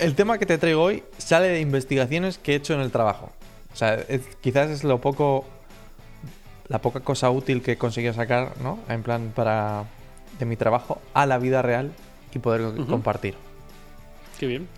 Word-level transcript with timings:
el 0.00 0.14
tema 0.14 0.38
que 0.38 0.46
te 0.46 0.58
traigo 0.58 0.82
hoy 0.82 1.02
sale 1.18 1.48
de 1.48 1.60
investigaciones 1.60 2.38
que 2.38 2.52
he 2.52 2.56
hecho 2.56 2.74
en 2.74 2.80
el 2.80 2.90
trabajo. 2.90 3.30
O 3.72 3.76
sea, 3.76 3.94
es- 3.94 4.36
quizás 4.40 4.70
es 4.70 4.84
lo 4.84 5.00
poco. 5.00 5.44
La 6.68 6.80
poca 6.80 7.00
cosa 7.00 7.30
útil 7.30 7.62
que 7.62 7.72
he 7.72 7.76
conseguido 7.78 8.12
sacar, 8.14 8.52
¿no? 8.62 8.78
En 8.88 9.02
plan, 9.02 9.32
para. 9.34 9.84
de 10.38 10.46
mi 10.46 10.56
trabajo 10.56 11.00
a 11.12 11.26
la 11.26 11.38
vida 11.38 11.60
real 11.62 11.92
y 12.34 12.38
poder 12.38 12.62
compartir. 12.86 13.34
Qué 14.38 14.46
bien. 14.46 14.68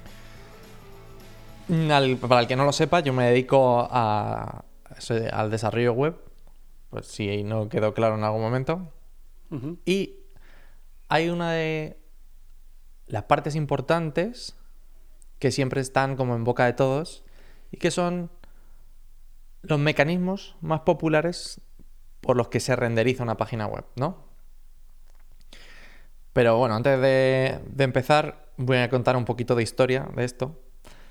Mm, 1.69 1.91
al- 1.91 2.17
para 2.17 2.41
el 2.41 2.47
que 2.49 2.57
no 2.57 2.65
lo 2.65 2.73
sepa, 2.73 3.01
yo 3.01 3.13
me 3.13 3.25
dedico 3.27 3.87
a, 3.91 4.65
al 5.33 5.51
desarrollo 5.51 5.93
web. 5.93 6.17
Pues 6.91 7.07
si 7.07 7.45
no 7.45 7.69
quedó 7.69 7.95
claro 7.95 8.17
en 8.17 8.25
algún 8.25 8.41
momento. 8.43 8.89
Y 9.85 10.17
hay 11.09 11.29
una 11.29 11.53
de 11.53 11.99
las 13.07 13.25
partes 13.25 13.55
importantes 13.55 14.57
que 15.43 15.51
siempre 15.51 15.81
están 15.81 16.15
como 16.15 16.37
en 16.37 16.45
boca 16.45 16.67
de 16.67 16.73
todos 16.73 17.25
y 17.73 17.77
que 17.79 17.91
son 17.91 18.31
los 19.63 19.81
mecanismos 19.81 20.55
más 20.61 20.83
populares 20.83 21.61
por 22.21 22.37
los 22.37 22.47
que 22.47 22.61
se 22.61 22.77
renderiza 22.77 23.25
una 23.25 23.37
página 23.37 23.67
web, 23.67 23.85
¿no? 23.97 24.19
Pero 26.33 26.59
bueno, 26.59 26.77
antes 26.77 27.01
de, 27.01 27.59
de 27.67 27.83
empezar 27.85 28.51
voy 28.57 28.77
a 28.77 28.89
contar 28.89 29.17
un 29.17 29.25
poquito 29.25 29.57
de 29.57 29.65
historia 29.65 30.09
de 30.15 30.23
esto. 30.23 30.63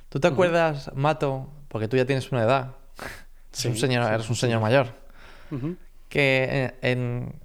¿Tú 0.08 0.22
te 0.22 0.30
acuerdas, 0.30 0.90
Mato, 0.96 1.50
porque 1.68 1.90
tú 1.90 1.98
ya 1.98 2.06
tienes 2.06 2.32
una 2.32 2.44
edad, 2.44 2.78
Sí, 3.52 3.68
eres 3.68 3.84
un 3.84 3.90
señor, 3.90 4.06
sí, 4.06 4.14
eres 4.14 4.30
un 4.30 4.36
sí. 4.36 4.42
señor 4.42 4.62
mayor, 4.62 4.96
que 6.08 6.74
en, 6.82 7.36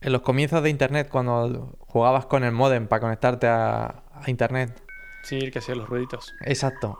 en 0.00 0.12
los 0.12 0.22
comienzos 0.22 0.64
de 0.64 0.70
internet, 0.70 1.08
cuando 1.08 1.76
jugabas 1.78 2.26
con 2.26 2.42
el 2.42 2.50
modem 2.50 2.88
para 2.88 2.98
conectarte 2.98 3.46
a, 3.46 4.02
a 4.12 4.28
internet, 4.30 4.83
Sí, 5.24 5.36
el 5.38 5.50
que 5.50 5.58
hacía 5.58 5.74
los 5.74 5.88
ruiditos. 5.88 6.34
exacto. 6.42 6.98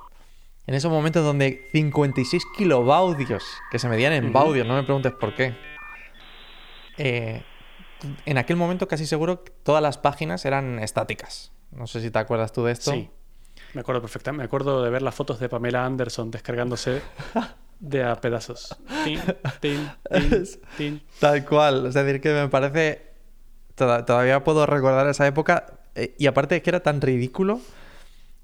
En 0.66 0.74
esos 0.74 0.90
momentos 0.90 1.22
donde 1.22 1.68
56 1.72 2.42
kilobaudios, 2.56 3.44
que 3.70 3.78
se 3.78 3.86
medían 3.88 4.12
en 4.14 4.32
baudios, 4.32 4.66
no 4.66 4.74
me 4.74 4.82
preguntes 4.82 5.12
por 5.12 5.34
qué. 5.34 5.54
eh, 6.96 7.42
en 8.26 8.38
aquel 8.38 8.56
momento 8.56 8.86
casi 8.88 9.06
seguro 9.06 9.44
que 9.44 9.52
todas 9.62 9.82
las 9.82 9.98
páginas 9.98 10.44
eran 10.44 10.78
estáticas. 10.78 11.52
No 11.70 11.86
sé 11.86 12.00
si 12.00 12.10
te 12.10 12.18
acuerdas 12.18 12.52
tú 12.52 12.64
de 12.64 12.72
esto. 12.72 12.92
Sí. 12.92 13.10
Me 13.72 13.80
acuerdo 13.80 14.00
perfectamente. 14.00 14.38
Me 14.42 14.44
acuerdo 14.46 14.82
de 14.82 14.90
ver 14.90 15.02
las 15.02 15.14
fotos 15.14 15.40
de 15.40 15.48
Pamela 15.48 15.84
Anderson 15.84 16.30
descargándose 16.30 17.02
de 17.80 18.04
a 18.04 18.14
pedazos. 18.20 18.76
Tin, 19.04 19.20
tin, 19.60 19.90
tin, 20.10 20.44
tin. 20.76 21.02
Tal 21.18 21.44
cual. 21.44 21.86
Es 21.86 21.94
decir, 21.94 22.20
que 22.20 22.32
me 22.32 22.48
parece. 22.48 23.02
toda- 23.74 24.04
Todavía 24.06 24.44
puedo 24.44 24.64
recordar 24.66 25.06
esa 25.08 25.26
época. 25.26 25.66
eh, 25.94 26.14
Y 26.18 26.26
aparte 26.26 26.56
es 26.56 26.62
que 26.62 26.70
era 26.70 26.80
tan 26.82 27.00
ridículo 27.00 27.60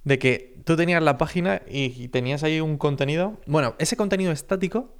de 0.05 0.19
que 0.19 0.57
tú 0.65 0.77
tenías 0.77 1.03
la 1.03 1.19
página 1.19 1.63
y, 1.69 2.03
y 2.03 2.09
tenías 2.09 2.43
ahí 2.43 2.61
un 2.61 2.79
contenido. 2.79 3.41
Bueno, 3.47 3.75
ese 3.79 3.97
contenido 3.97 4.33
estático 4.33 4.95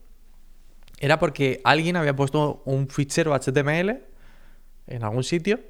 era 0.99 1.19
porque 1.19 1.61
alguien 1.65 1.97
había 1.97 2.15
puesto 2.15 2.63
un 2.65 2.89
fichero 2.89 3.35
HTML 3.35 4.03
en 4.87 5.05
algún 5.05 5.25
sitio 5.25 5.61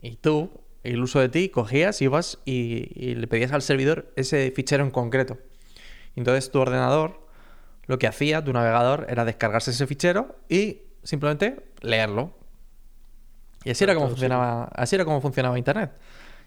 y 0.00 0.16
tú, 0.16 0.50
el 0.82 1.02
uso 1.02 1.20
de 1.20 1.28
ti, 1.28 1.48
cogías, 1.48 2.00
ibas 2.02 2.38
y, 2.44 2.88
y 2.94 3.14
le 3.14 3.26
pedías 3.26 3.52
al 3.52 3.62
servidor 3.62 4.12
ese 4.16 4.50
fichero 4.50 4.82
en 4.82 4.90
concreto. 4.90 5.38
Entonces 6.16 6.50
tu 6.50 6.58
ordenador 6.58 7.20
lo 7.90 7.98
que 7.98 8.06
hacía, 8.06 8.44
tu 8.44 8.52
navegador, 8.52 9.06
era 9.08 9.24
descargarse 9.24 9.72
ese 9.72 9.84
fichero 9.84 10.36
y 10.48 10.82
simplemente 11.02 11.72
leerlo. 11.80 12.32
Y 13.64 13.70
así 13.70 13.82
era 13.82 13.96
como 13.96 14.08
funcionaba, 14.08 14.70
así 14.72 14.94
era 14.94 15.04
como 15.04 15.20
funcionaba 15.20 15.58
internet. 15.58 15.90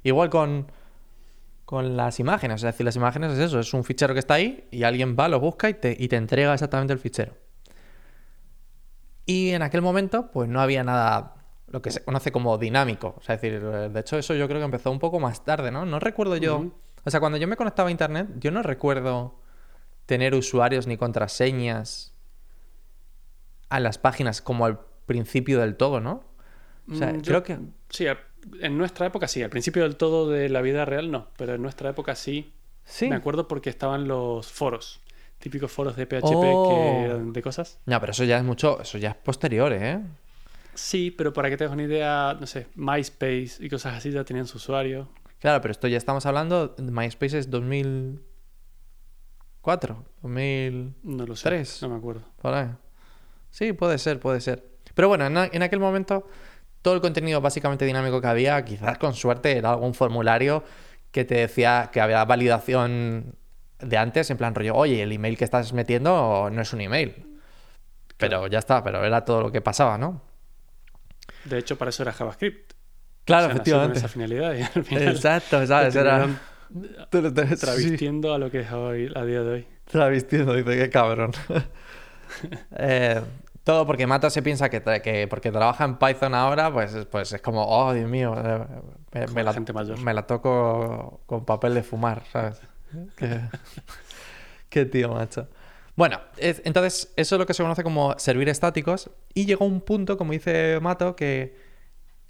Igual 0.03 0.29
con, 0.29 0.71
con 1.73 1.97
las 1.97 2.19
imágenes, 2.19 2.57
es 2.57 2.61
decir, 2.67 2.85
las 2.85 2.95
imágenes 2.95 3.31
es 3.33 3.39
eso, 3.39 3.59
es 3.59 3.73
un 3.73 3.83
fichero 3.83 4.13
que 4.13 4.19
está 4.19 4.35
ahí 4.35 4.67
y 4.69 4.83
alguien 4.83 5.15
va, 5.19 5.27
lo 5.27 5.39
busca 5.39 5.69
y 5.69 5.73
te, 5.73 5.95
y 5.97 6.07
te 6.07 6.17
entrega 6.17 6.53
exactamente 6.53 6.93
el 6.93 6.99
fichero. 6.99 7.33
Y 9.25 9.49
en 9.49 9.63
aquel 9.63 9.81
momento, 9.81 10.29
pues 10.31 10.47
no 10.47 10.61
había 10.61 10.83
nada, 10.83 11.33
lo 11.67 11.81
que 11.81 11.89
se 11.89 12.03
conoce 12.03 12.31
como 12.31 12.57
dinámico. 12.59 13.15
O 13.17 13.21
sea, 13.23 13.33
es 13.35 13.41
decir, 13.41 13.59
eh, 13.63 13.89
de 13.89 13.99
hecho, 13.99 14.19
eso 14.19 14.35
yo 14.35 14.47
creo 14.47 14.59
que 14.59 14.65
empezó 14.65 14.91
un 14.91 14.99
poco 14.99 15.19
más 15.19 15.43
tarde, 15.43 15.71
¿no? 15.71 15.83
No 15.83 15.99
recuerdo 15.99 16.37
yo. 16.37 16.65
O 17.05 17.09
sea, 17.09 17.19
cuando 17.19 17.39
yo 17.39 17.47
me 17.47 17.55
conectaba 17.57 17.89
a 17.89 17.91
internet, 17.91 18.27
yo 18.39 18.51
no 18.51 18.61
recuerdo 18.61 19.39
tener 20.05 20.35
usuarios 20.35 20.85
ni 20.85 20.95
contraseñas 20.97 22.13
a 23.69 23.79
las 23.79 23.97
páginas 23.97 24.43
como 24.43 24.65
al 24.67 24.79
principio 25.07 25.59
del 25.59 25.75
todo, 25.75 25.99
¿no? 25.99 26.23
O 26.91 26.95
sea, 26.95 27.13
Mm, 27.13 27.15
yo- 27.21 27.21
creo 27.23 27.43
que. 27.43 27.57
Sí, 27.89 28.05
en 28.61 28.77
nuestra 28.77 29.07
época 29.07 29.27
sí. 29.27 29.41
Al 29.43 29.49
principio 29.49 29.83
del 29.83 29.95
todo 29.95 30.29
de 30.29 30.49
la 30.49 30.61
vida 30.61 30.85
real 30.85 31.11
no. 31.11 31.27
Pero 31.37 31.55
en 31.55 31.61
nuestra 31.61 31.89
época 31.89 32.15
sí. 32.15 32.53
Sí. 32.85 33.09
Me 33.09 33.15
acuerdo 33.15 33.47
porque 33.47 33.69
estaban 33.69 34.07
los 34.07 34.51
foros. 34.51 35.01
Típicos 35.39 35.71
foros 35.71 35.95
de 35.95 36.05
PHP 36.05 36.23
Oh. 36.23 36.69
que 36.69 37.03
eran 37.05 37.33
de 37.33 37.41
cosas. 37.41 37.79
No, 37.85 37.99
pero 37.99 38.11
eso 38.11 38.23
ya 38.23 38.37
es 38.37 38.43
mucho. 38.43 38.81
Eso 38.81 38.97
ya 38.97 39.09
es 39.09 39.15
posterior, 39.15 39.73
¿eh? 39.73 39.99
Sí, 40.73 41.11
pero 41.11 41.33
para 41.33 41.49
que 41.49 41.57
te 41.57 41.65
hagas 41.65 41.73
una 41.73 41.83
idea, 41.83 42.35
no 42.39 42.47
sé, 42.47 42.67
MySpace 42.75 43.57
y 43.59 43.69
cosas 43.69 43.95
así 43.95 44.11
ya 44.11 44.23
tenían 44.23 44.47
su 44.47 44.57
usuario. 44.57 45.09
Claro, 45.39 45.61
pero 45.61 45.71
esto 45.71 45.87
ya 45.87 45.97
estamos 45.97 46.25
hablando. 46.25 46.75
MySpace 46.79 47.37
es 47.39 47.49
2004, 47.49 50.05
2000. 50.21 50.93
No 51.03 51.25
lo 51.25 51.35
sé. 51.35 51.63
No 51.81 51.89
me 51.89 51.95
acuerdo. 51.97 52.23
Por 52.41 52.53
ahí. 52.53 52.69
Sí, 53.51 53.73
puede 53.73 53.97
ser, 53.97 54.19
puede 54.19 54.39
ser. 54.41 54.63
Pero 54.95 55.07
bueno, 55.09 55.25
en 55.27 55.63
aquel 55.63 55.79
momento, 55.79 56.27
todo 56.83 56.93
el 56.93 57.01
contenido 57.01 57.41
básicamente 57.41 57.85
dinámico 57.85 58.21
que 58.21 58.27
había, 58.27 58.63
quizás 58.63 58.99
con 58.99 59.15
suerte, 59.15 59.57
era 59.57 59.71
algún 59.71 59.95
formulario 59.95 60.63
que 61.11 61.25
te 61.25 61.35
decía 61.35 61.89
que 61.91 62.01
había 62.01 62.23
validación 62.25 63.35
de 63.79 63.97
antes, 63.97 64.29
en 64.29 64.37
plan 64.37 64.53
rollo, 64.53 64.75
oye, 64.75 65.01
el 65.01 65.11
email 65.11 65.37
que 65.37 65.43
estás 65.45 65.73
metiendo 65.73 66.49
no 66.51 66.61
es 66.61 66.71
un 66.73 66.81
email. 66.81 67.25
Pero 68.17 68.47
ya 68.47 68.59
está, 68.59 68.83
pero 68.83 69.03
era 69.03 69.25
todo 69.25 69.41
lo 69.41 69.51
que 69.51 69.61
pasaba, 69.61 69.97
¿no? 69.97 70.21
De 71.45 71.57
hecho, 71.57 71.77
para 71.77 71.89
eso 71.89 72.03
era 72.03 72.13
JavaScript. 72.13 72.73
Claro, 73.25 73.45
O 73.45 73.47
sea, 73.47 73.53
efectivamente. 73.55 73.97
esa 73.99 74.07
finalidad 74.07 74.53
y 74.55 74.61
al 74.61 74.83
final 74.83 75.07
Exacto, 75.07 75.65
¿sabes? 75.65 75.95
Era... 75.95 76.27
terminaron 77.09 77.49
Sí, 77.49 77.55
travestiendo 77.57 78.33
a 78.33 78.37
lo 78.37 78.49
que 78.51 78.61
es 78.61 78.71
hoy, 78.71 79.11
a 79.15 79.23
día 79.25 79.41
de 79.43 79.51
hoy. 79.53 79.67
Travestiendo, 79.85 80.53
dice, 80.55 80.77
qué 80.77 80.89
cabrón. 80.89 81.31
Eh, 82.75 83.21
todo 83.63 83.85
porque 83.85 84.07
Mato 84.07 84.29
se 84.29 84.41
piensa 84.41 84.69
que, 84.69 85.27
porque 85.29 85.51
trabaja 85.51 85.85
en 85.85 85.97
Python 85.97 86.35
ahora, 86.35 86.71
pues, 86.71 86.95
pues 87.09 87.31
es 87.33 87.41
como, 87.41 87.65
oh, 87.65 87.93
Dios 87.93 88.09
mío, 88.09 88.35
eh, 89.13 89.25
me, 89.33 89.43
la 89.43 89.43
la, 89.43 89.53
gente 89.53 89.71
mayor. 89.73 89.99
me 89.99 90.13
la 90.13 90.27
toco 90.27 91.21
con 91.25 91.45
papel 91.45 91.73
de 91.73 91.83
fumar, 91.83 92.23
¿sabes? 92.31 92.61
Qué, 93.17 93.39
qué 94.69 94.85
tío, 94.85 95.13
macho. 95.13 95.47
Bueno, 95.95 96.19
es- 96.37 96.61
entonces 96.65 97.11
eso 97.15 97.35
es 97.35 97.39
lo 97.39 97.45
que 97.45 97.53
se 97.53 97.63
conoce 97.63 97.83
como 97.83 98.17
servir 98.19 98.49
estáticos 98.49 99.09
y 99.33 99.45
llegó 99.45 99.65
un 99.65 99.81
punto, 99.81 100.17
como 100.17 100.31
dice 100.33 100.79
Mato, 100.81 101.15
que 101.15 101.55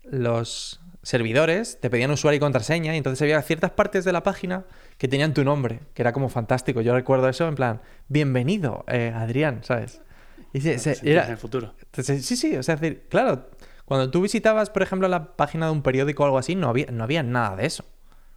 los 0.03 0.79
servidores 1.01 1.79
te 1.81 1.89
pedían 1.89 2.11
usuario 2.11 2.37
y 2.37 2.39
contraseña 2.39 2.93
y 2.93 2.97
entonces 2.97 3.21
había 3.21 3.41
ciertas 3.41 3.71
partes 3.71 4.05
de 4.05 4.13
la 4.13 4.23
página 4.23 4.65
que 4.97 5.07
tenían 5.07 5.33
tu 5.33 5.43
nombre, 5.43 5.79
que 5.93 6.01
era 6.01 6.13
como 6.13 6.29
fantástico. 6.29 6.81
Yo 6.81 6.93
recuerdo 6.93 7.27
eso 7.27 7.47
en 7.47 7.55
plan, 7.55 7.81
bienvenido, 8.07 8.85
eh, 8.87 9.11
Adrián, 9.15 9.61
¿sabes? 9.63 10.01
Y 10.53 10.61
se- 10.61 10.77
Sentías 10.79 11.03
era- 11.03 11.25
en 11.25 11.31
el 11.31 11.37
futuro. 11.37 11.73
entonces, 11.83 12.25
sí, 12.25 12.35
sí, 12.37 12.55
o 12.55 12.63
sea, 12.63 12.75
es 12.75 12.81
decir, 12.81 13.07
claro, 13.09 13.49
cuando 13.85 14.09
tú 14.11 14.21
visitabas, 14.21 14.69
por 14.69 14.81
ejemplo, 14.83 15.07
la 15.07 15.35
página 15.35 15.65
de 15.65 15.71
un 15.71 15.81
periódico 15.81 16.23
o 16.23 16.25
algo 16.27 16.37
así, 16.37 16.55
no 16.55 16.69
había, 16.69 16.85
no 16.91 17.03
había 17.03 17.23
nada 17.23 17.55
de 17.55 17.65
eso. 17.65 17.83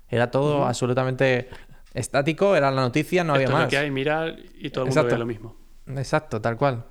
Era 0.09 0.31
todo 0.31 0.65
absolutamente 0.67 1.49
estático, 1.95 2.57
era 2.57 2.71
la 2.71 2.81
noticia, 2.81 3.23
no 3.25 3.35
había 3.35 3.47
es 3.47 3.53
más. 3.53 3.63
lo 3.65 3.69
que 3.69 3.79
hay, 3.79 3.91
mira, 3.91 4.35
y 4.59 4.71
todo 4.71 4.85
el 4.87 4.95
mundo 4.95 5.17
lo 5.19 5.27
mismo. 5.27 5.57
Exacto, 5.87 6.41
tal 6.41 6.57
cual. 6.57 6.85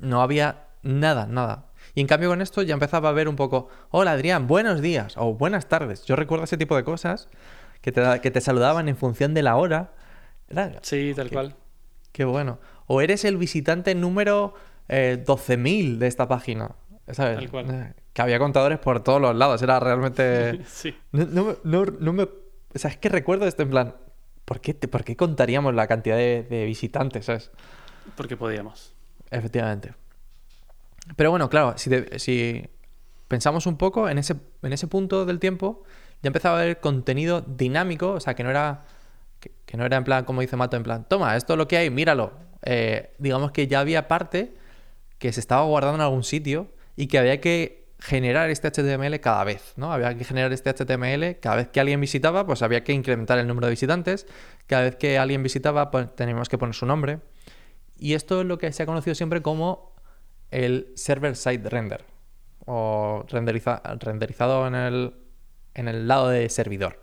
No 0.00 0.22
había 0.22 0.66
nada, 0.82 1.26
nada. 1.26 1.66
Y 1.94 2.00
en 2.00 2.06
cambio 2.06 2.28
con 2.30 2.40
esto 2.40 2.62
ya 2.62 2.74
empezaba 2.74 3.08
a 3.08 3.12
ver 3.12 3.28
un 3.28 3.36
poco, 3.36 3.68
hola 3.90 4.12
Adrián, 4.12 4.46
buenos 4.46 4.80
días 4.80 5.14
o 5.16 5.34
buenas 5.34 5.68
tardes. 5.68 6.04
Yo 6.04 6.16
recuerdo 6.16 6.44
ese 6.44 6.56
tipo 6.56 6.76
de 6.76 6.84
cosas 6.84 7.28
que 7.80 7.92
te, 7.92 8.20
que 8.20 8.30
te 8.30 8.40
saludaban 8.40 8.88
en 8.88 8.96
función 8.96 9.34
de 9.34 9.42
la 9.42 9.56
hora. 9.56 9.92
Era, 10.48 10.72
Sí, 10.82 11.12
tal 11.14 11.30
cual. 11.30 11.56
Qué 12.12 12.24
bueno. 12.24 12.58
O 12.86 13.00
eres 13.00 13.24
el 13.24 13.36
visitante 13.36 13.94
número 13.94 14.54
eh, 14.88 15.22
12.000 15.26 15.98
de 15.98 16.06
esta 16.06 16.28
página. 16.28 16.72
¿Sabes? 17.10 17.36
Tal 17.36 17.50
cual. 17.50 17.70
Eh, 17.70 17.94
Que 18.12 18.22
había 18.22 18.38
contadores 18.38 18.78
por 18.78 19.02
todos 19.02 19.20
los 19.20 19.34
lados. 19.34 19.60
Era 19.62 19.80
realmente... 19.80 20.60
Sí. 20.66 20.94
No, 21.12 21.24
no 21.26 21.44
me- 21.44 21.56
no- 21.64 21.84
no 21.98 22.12
me... 22.12 22.22
O 22.24 22.30
sea, 22.78 22.90
es 22.90 22.96
que 22.98 23.08
recuerdo 23.08 23.46
esto 23.46 23.62
en 23.62 23.70
plan... 23.70 23.94
¿Por 24.44 24.60
qué, 24.60 24.74
te- 24.74 24.88
por 24.88 25.04
qué 25.04 25.16
contaríamos 25.16 25.74
la 25.74 25.86
cantidad 25.86 26.16
de, 26.16 26.42
de 26.42 26.64
visitantes? 26.66 27.26
¿Sabes? 27.26 27.50
Porque 28.16 28.36
podíamos. 28.36 28.92
Efectivamente. 29.30 29.94
Pero 31.16 31.30
bueno, 31.30 31.48
claro, 31.48 31.74
si, 31.76 31.90
te- 31.90 32.18
si 32.18 32.68
pensamos 33.28 33.66
un 33.66 33.76
poco 33.76 34.08
en 34.08 34.18
ese, 34.18 34.34
en 34.62 34.72
ese 34.72 34.86
punto 34.88 35.24
del 35.24 35.38
tiempo, 35.38 35.84
ya 36.22 36.28
empezaba 36.28 36.58
a 36.58 36.62
haber 36.62 36.80
contenido 36.80 37.40
dinámico, 37.40 38.12
o 38.12 38.20
sea, 38.20 38.34
que 38.34 38.42
no 38.44 38.50
era 38.50 38.82
que, 39.66 39.76
no 39.76 39.84
era 39.84 39.96
en 39.96 40.04
plan, 40.04 40.24
como 40.24 40.40
dice 40.40 40.56
Mato, 40.56 40.76
en 40.76 40.82
plan, 40.82 41.06
toma, 41.08 41.36
esto 41.36 41.54
es 41.54 41.58
lo 41.58 41.66
que 41.68 41.76
hay, 41.76 41.90
míralo. 41.90 42.32
Eh, 42.62 43.14
digamos 43.18 43.52
que 43.52 43.66
ya 43.66 43.80
había 43.80 44.06
parte 44.06 44.54
que 45.18 45.32
se 45.32 45.40
estaba 45.40 45.62
guardando 45.62 45.96
en 45.96 46.02
algún 46.02 46.24
sitio 46.24 46.68
y 46.96 47.06
que 47.06 47.18
había 47.18 47.40
que 47.40 47.82
generar 47.98 48.50
este 48.50 48.68
HTML 48.70 49.20
cada 49.20 49.44
vez, 49.44 49.74
¿no? 49.76 49.92
Había 49.92 50.16
que 50.16 50.24
generar 50.24 50.52
este 50.52 50.70
HTML 50.70 51.38
cada 51.40 51.56
vez 51.56 51.68
que 51.68 51.80
alguien 51.80 52.00
visitaba, 52.00 52.46
pues 52.46 52.62
había 52.62 52.82
que 52.82 52.92
incrementar 52.92 53.38
el 53.38 53.46
número 53.46 53.68
de 53.68 53.72
visitantes. 53.72 54.26
Cada 54.66 54.82
vez 54.82 54.96
que 54.96 55.18
alguien 55.18 55.42
visitaba, 55.42 55.90
pues 55.90 56.14
teníamos 56.14 56.48
que 56.48 56.58
poner 56.58 56.74
su 56.74 56.86
nombre. 56.86 57.20
Y 57.96 58.14
esto 58.14 58.40
es 58.40 58.46
lo 58.46 58.58
que 58.58 58.72
se 58.72 58.82
ha 58.82 58.86
conocido 58.86 59.14
siempre 59.14 59.42
como 59.42 59.94
el 60.50 60.92
server-side 60.96 61.68
render, 61.68 62.04
o 62.66 63.24
renderizado 63.28 64.66
en 64.66 64.74
el, 64.74 65.14
en 65.74 65.88
el 65.88 66.08
lado 66.08 66.28
de 66.28 66.48
servidor. 66.48 67.00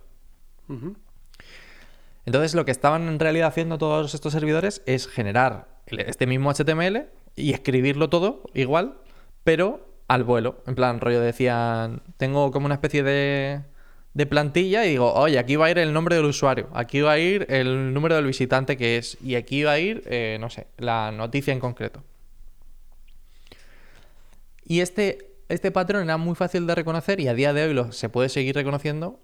Entonces 2.25 2.53
lo 2.53 2.65
que 2.65 2.71
estaban 2.71 3.07
en 3.07 3.19
realidad 3.19 3.47
haciendo 3.47 3.77
todos 3.77 4.13
estos 4.13 4.33
servidores 4.33 4.81
es 4.85 5.07
generar 5.07 5.67
este 5.87 6.27
mismo 6.27 6.51
HTML 6.53 7.07
y 7.35 7.53
escribirlo 7.53 8.09
todo 8.09 8.43
igual, 8.53 8.97
pero 9.43 9.87
al 10.07 10.23
vuelo. 10.23 10.61
En 10.67 10.75
plan, 10.75 10.99
rollo 10.99 11.21
decían, 11.21 12.01
tengo 12.17 12.51
como 12.51 12.65
una 12.65 12.75
especie 12.75 13.03
de, 13.03 13.61
de 14.13 14.25
plantilla 14.25 14.85
y 14.85 14.89
digo, 14.89 15.13
oye, 15.13 15.39
aquí 15.39 15.55
va 15.55 15.67
a 15.67 15.71
ir 15.71 15.77
el 15.77 15.93
nombre 15.93 16.15
del 16.15 16.25
usuario, 16.25 16.67
aquí 16.73 17.01
va 17.01 17.13
a 17.13 17.19
ir 17.19 17.45
el 17.49 17.93
número 17.93 18.15
del 18.15 18.25
visitante 18.25 18.75
que 18.75 18.97
es, 18.97 19.17
y 19.21 19.35
aquí 19.35 19.63
va 19.63 19.73
a 19.73 19.79
ir, 19.79 20.03
eh, 20.07 20.37
no 20.39 20.49
sé, 20.49 20.67
la 20.77 21.11
noticia 21.11 21.53
en 21.53 21.59
concreto. 21.59 22.03
Y 24.65 24.81
este, 24.81 25.35
este 25.47 25.71
patrón 25.71 26.03
era 26.03 26.17
muy 26.17 26.35
fácil 26.35 26.67
de 26.67 26.75
reconocer 26.75 27.19
y 27.19 27.27
a 27.27 27.33
día 27.33 27.53
de 27.53 27.63
hoy 27.63 27.73
lo, 27.73 27.91
se 27.91 28.09
puede 28.09 28.29
seguir 28.29 28.55
reconociendo 28.55 29.19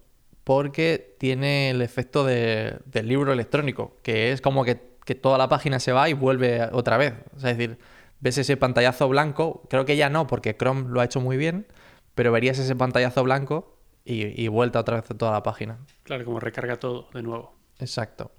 porque 0.46 1.16
tiene 1.18 1.72
el 1.72 1.82
efecto 1.82 2.24
del 2.24 2.80
libro 3.04 3.34
electrónico, 3.34 3.98
que 4.04 4.32
es 4.32 4.42
como 4.42 4.64
que, 4.64 4.80
que, 5.04 5.16
toda 5.16 5.40
la 5.40 5.50
página 5.50 5.80
se 5.80 5.92
va 5.92 6.08
y 6.08 6.14
vuelve 6.14 6.70
otra 6.72 6.98
vez. 6.98 7.16
es 7.36 7.42
decir, 7.42 7.80
ves 8.20 8.38
ese 8.38 8.56
pantallazo 8.56 9.10
blanco, 9.10 9.64
creo 9.70 9.86
que 9.86 9.98
ya 9.98 10.10
no, 10.10 10.28
porque 10.28 10.56
Chrome 10.56 10.88
lo 10.88 11.02
ha 11.02 11.06
hecho 11.06 11.20
muy 11.20 11.36
bien, 11.36 11.66
pero 12.14 12.32
verías 12.32 12.60
ese 12.60 12.76
pantallazo 12.76 13.24
blanco 13.24 13.76
y, 14.06 14.48
vuelta 14.48 14.80
otra 14.80 14.98
vez 14.98 15.10
a 15.10 15.18
toda 15.18 15.32
la 15.32 15.42
página. 15.42 15.80
Claro, 16.04 16.24
como 16.24 16.40
recarga 16.40 16.78
todo 16.78 17.10
de 17.12 17.24
nuevo. 17.24 17.56
Exacto. 17.80 18.32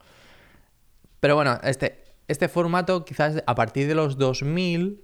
Pero 1.18 1.34
bueno, 1.34 1.58
este, 1.64 2.04
este 2.28 2.48
formato 2.48 3.04
quizás 3.04 3.42
a 3.44 3.54
partir 3.56 3.88
de 3.88 3.96
los 3.96 4.16
2000, 4.16 5.02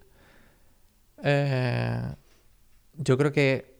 eh, 1.24 2.14
yo 2.94 3.18
creo 3.18 3.32
que, 3.32 3.74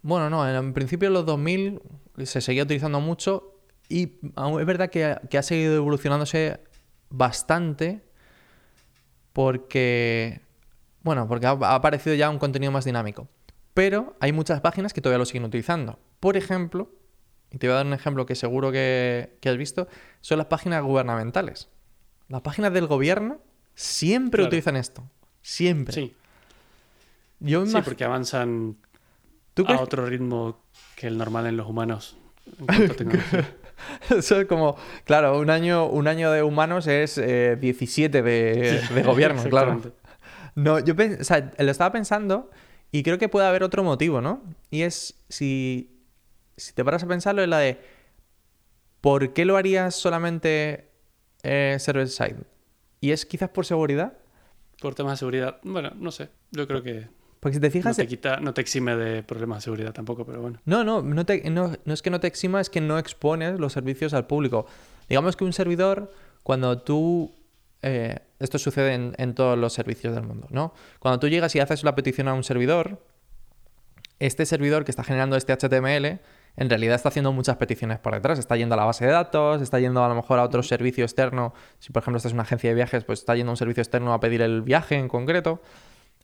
bueno, 0.00 0.30
no, 0.30 0.48
en 0.48 0.72
principio 0.72 1.10
de 1.10 1.12
los 1.12 1.26
2000 1.26 1.82
se 2.24 2.40
seguía 2.40 2.62
utilizando 2.62 3.00
mucho 3.00 3.58
y 3.88 4.18
es 4.60 4.66
verdad 4.66 4.90
que, 4.90 5.04
ha 5.04 5.42
seguido 5.42 5.76
evolucionándose 5.76 6.60
bastante 7.08 8.02
porque, 9.32 10.42
bueno, 11.02 11.26
porque 11.26 11.46
ha, 11.46 11.52
aparecido 11.52 12.14
ya 12.14 12.28
un 12.28 12.38
contenido 12.38 12.70
más 12.70 12.84
dinámico. 12.84 13.28
Pero 13.72 14.16
hay 14.20 14.32
muchas 14.32 14.60
páginas 14.60 14.92
que 14.92 15.00
todavía 15.00 15.18
lo 15.18 15.24
siguen 15.24 15.44
utilizando. 15.44 15.98
Por 16.20 16.36
ejemplo, 16.36 16.90
y 17.50 17.58
te 17.58 17.66
voy 17.66 17.74
a 17.74 17.76
dar 17.76 17.86
un 17.86 17.94
ejemplo 17.94 18.26
que 18.26 18.34
seguro 18.34 18.72
que, 18.72 19.38
has 19.44 19.56
visto, 19.56 19.88
son 20.20 20.38
las 20.38 20.48
páginas 20.48 20.82
gubernamentales. 20.82 21.68
Las 22.28 22.42
páginas 22.42 22.72
del 22.72 22.86
gobierno 22.86 23.40
siempre 23.74 24.42
utilizan 24.42 24.76
esto. 24.76 25.08
Siempre. 25.40 25.94
Sí. 25.94 26.14
sí, 27.40 27.76
porque 27.84 28.04
avanzan 28.04 28.76
a 29.66 29.80
otro 29.80 30.04
ritmo 30.04 30.60
que 30.96 31.06
el 31.06 31.18
normal 31.18 31.46
en 31.46 31.56
los 31.56 31.68
humanos. 31.68 32.16
Eso 34.10 34.40
es 34.40 34.46
como, 34.46 34.76
claro, 35.04 35.38
un 35.38 35.50
año, 35.50 35.86
un 35.86 36.08
año 36.08 36.32
de 36.32 36.42
humanos 36.42 36.86
es 36.86 37.16
17 37.16 38.18
eh, 38.18 38.22
de, 38.22 39.02
gobierno, 39.02 39.42
claro. 39.50 39.80
No, 40.54 40.78
yo 40.80 40.94
o 40.94 41.24
sea, 41.24 41.52
lo 41.58 41.70
estaba 41.70 41.92
pensando 41.92 42.50
y 42.90 43.02
creo 43.02 43.18
que 43.18 43.28
puede 43.28 43.46
haber 43.46 43.62
otro 43.62 43.84
motivo, 43.84 44.20
¿no? 44.20 44.42
Y 44.70 44.82
es, 44.82 45.14
si, 45.28 46.02
si 46.56 46.72
te 46.72 46.84
paras 46.84 47.04
a 47.04 47.06
pensarlo, 47.06 47.42
es 47.42 47.48
la 47.48 47.58
de, 47.58 47.78
¿por 49.00 49.32
qué 49.32 49.44
lo 49.44 49.56
harías 49.56 49.94
solamente 49.94 50.90
eh, 51.42 51.76
server-side? 51.78 52.38
¿Y 53.00 53.12
es 53.12 53.24
quizás 53.24 53.50
por 53.50 53.64
seguridad? 53.66 54.14
Por 54.80 54.94
temas 54.94 55.12
de 55.12 55.16
seguridad. 55.18 55.60
Bueno, 55.62 55.92
no 55.96 56.10
sé. 56.10 56.30
Yo 56.50 56.66
creo 56.66 56.82
que 56.82 57.08
porque 57.40 57.56
si 57.56 57.60
te 57.60 57.70
fijas... 57.70 57.96
No 57.96 58.02
te, 58.02 58.08
quita, 58.08 58.40
no 58.40 58.54
te 58.54 58.60
exime 58.60 58.96
de 58.96 59.22
problemas 59.22 59.58
de 59.58 59.62
seguridad 59.62 59.92
tampoco, 59.92 60.24
pero 60.24 60.40
bueno. 60.40 60.60
No, 60.64 60.84
no, 60.84 61.02
no, 61.02 61.24
no, 61.24 61.94
es 61.94 62.02
que 62.02 62.10
no 62.10 62.20
te 62.20 62.26
exima, 62.26 62.60
es 62.60 62.70
que 62.70 62.80
no 62.80 62.98
expones 62.98 63.60
los 63.60 63.72
servicios 63.72 64.14
al 64.14 64.26
público. 64.26 64.66
Digamos 65.08 65.36
que 65.36 65.44
un 65.44 65.52
servidor, 65.52 66.12
cuando 66.42 66.78
tú... 66.78 67.34
Eh, 67.82 68.18
esto 68.40 68.58
sucede 68.58 68.94
en, 68.94 69.14
en, 69.18 69.34
todos 69.34 69.56
los 69.56 69.72
servicios 69.72 70.12
del 70.14 70.24
mundo, 70.24 70.48
¿no? 70.50 70.74
Cuando 70.98 71.20
tú 71.20 71.28
llegas 71.28 71.54
y 71.54 71.60
haces 71.60 71.84
la 71.84 71.94
petición 71.94 72.26
a 72.26 72.34
un 72.34 72.42
servidor, 72.42 73.00
este 74.18 74.46
servidor 74.46 74.84
que 74.84 74.90
está 74.90 75.04
generando 75.04 75.36
este 75.36 75.52
HTML, 75.56 76.20
en 76.58 76.68
realidad 76.68 76.96
está 76.96 77.08
haciendo 77.08 77.32
muchas 77.32 77.56
peticiones 77.56 78.00
por 78.00 78.14
detrás. 78.14 78.38
Está 78.38 78.56
yendo 78.56 78.74
a 78.74 78.78
la 78.78 78.84
base 78.84 79.06
de 79.06 79.12
datos, 79.12 79.62
está 79.62 79.78
yendo 79.78 80.04
a 80.04 80.08
lo 80.08 80.16
mejor 80.16 80.40
a 80.40 80.42
otro 80.42 80.64
servicio 80.64 81.04
externo. 81.04 81.54
Si 81.78 81.92
por 81.92 82.02
ejemplo 82.02 82.16
esta 82.16 82.28
es 82.28 82.34
una 82.34 82.42
agencia 82.42 82.70
de 82.70 82.74
viajes, 82.74 83.04
pues 83.04 83.20
está 83.20 83.36
yendo 83.36 83.50
a 83.50 83.52
un 83.52 83.56
servicio 83.56 83.80
externo 83.80 84.12
a 84.12 84.18
pedir 84.18 84.42
el 84.42 84.62
viaje 84.62 84.96
en 84.96 85.08
concreto. 85.08 85.62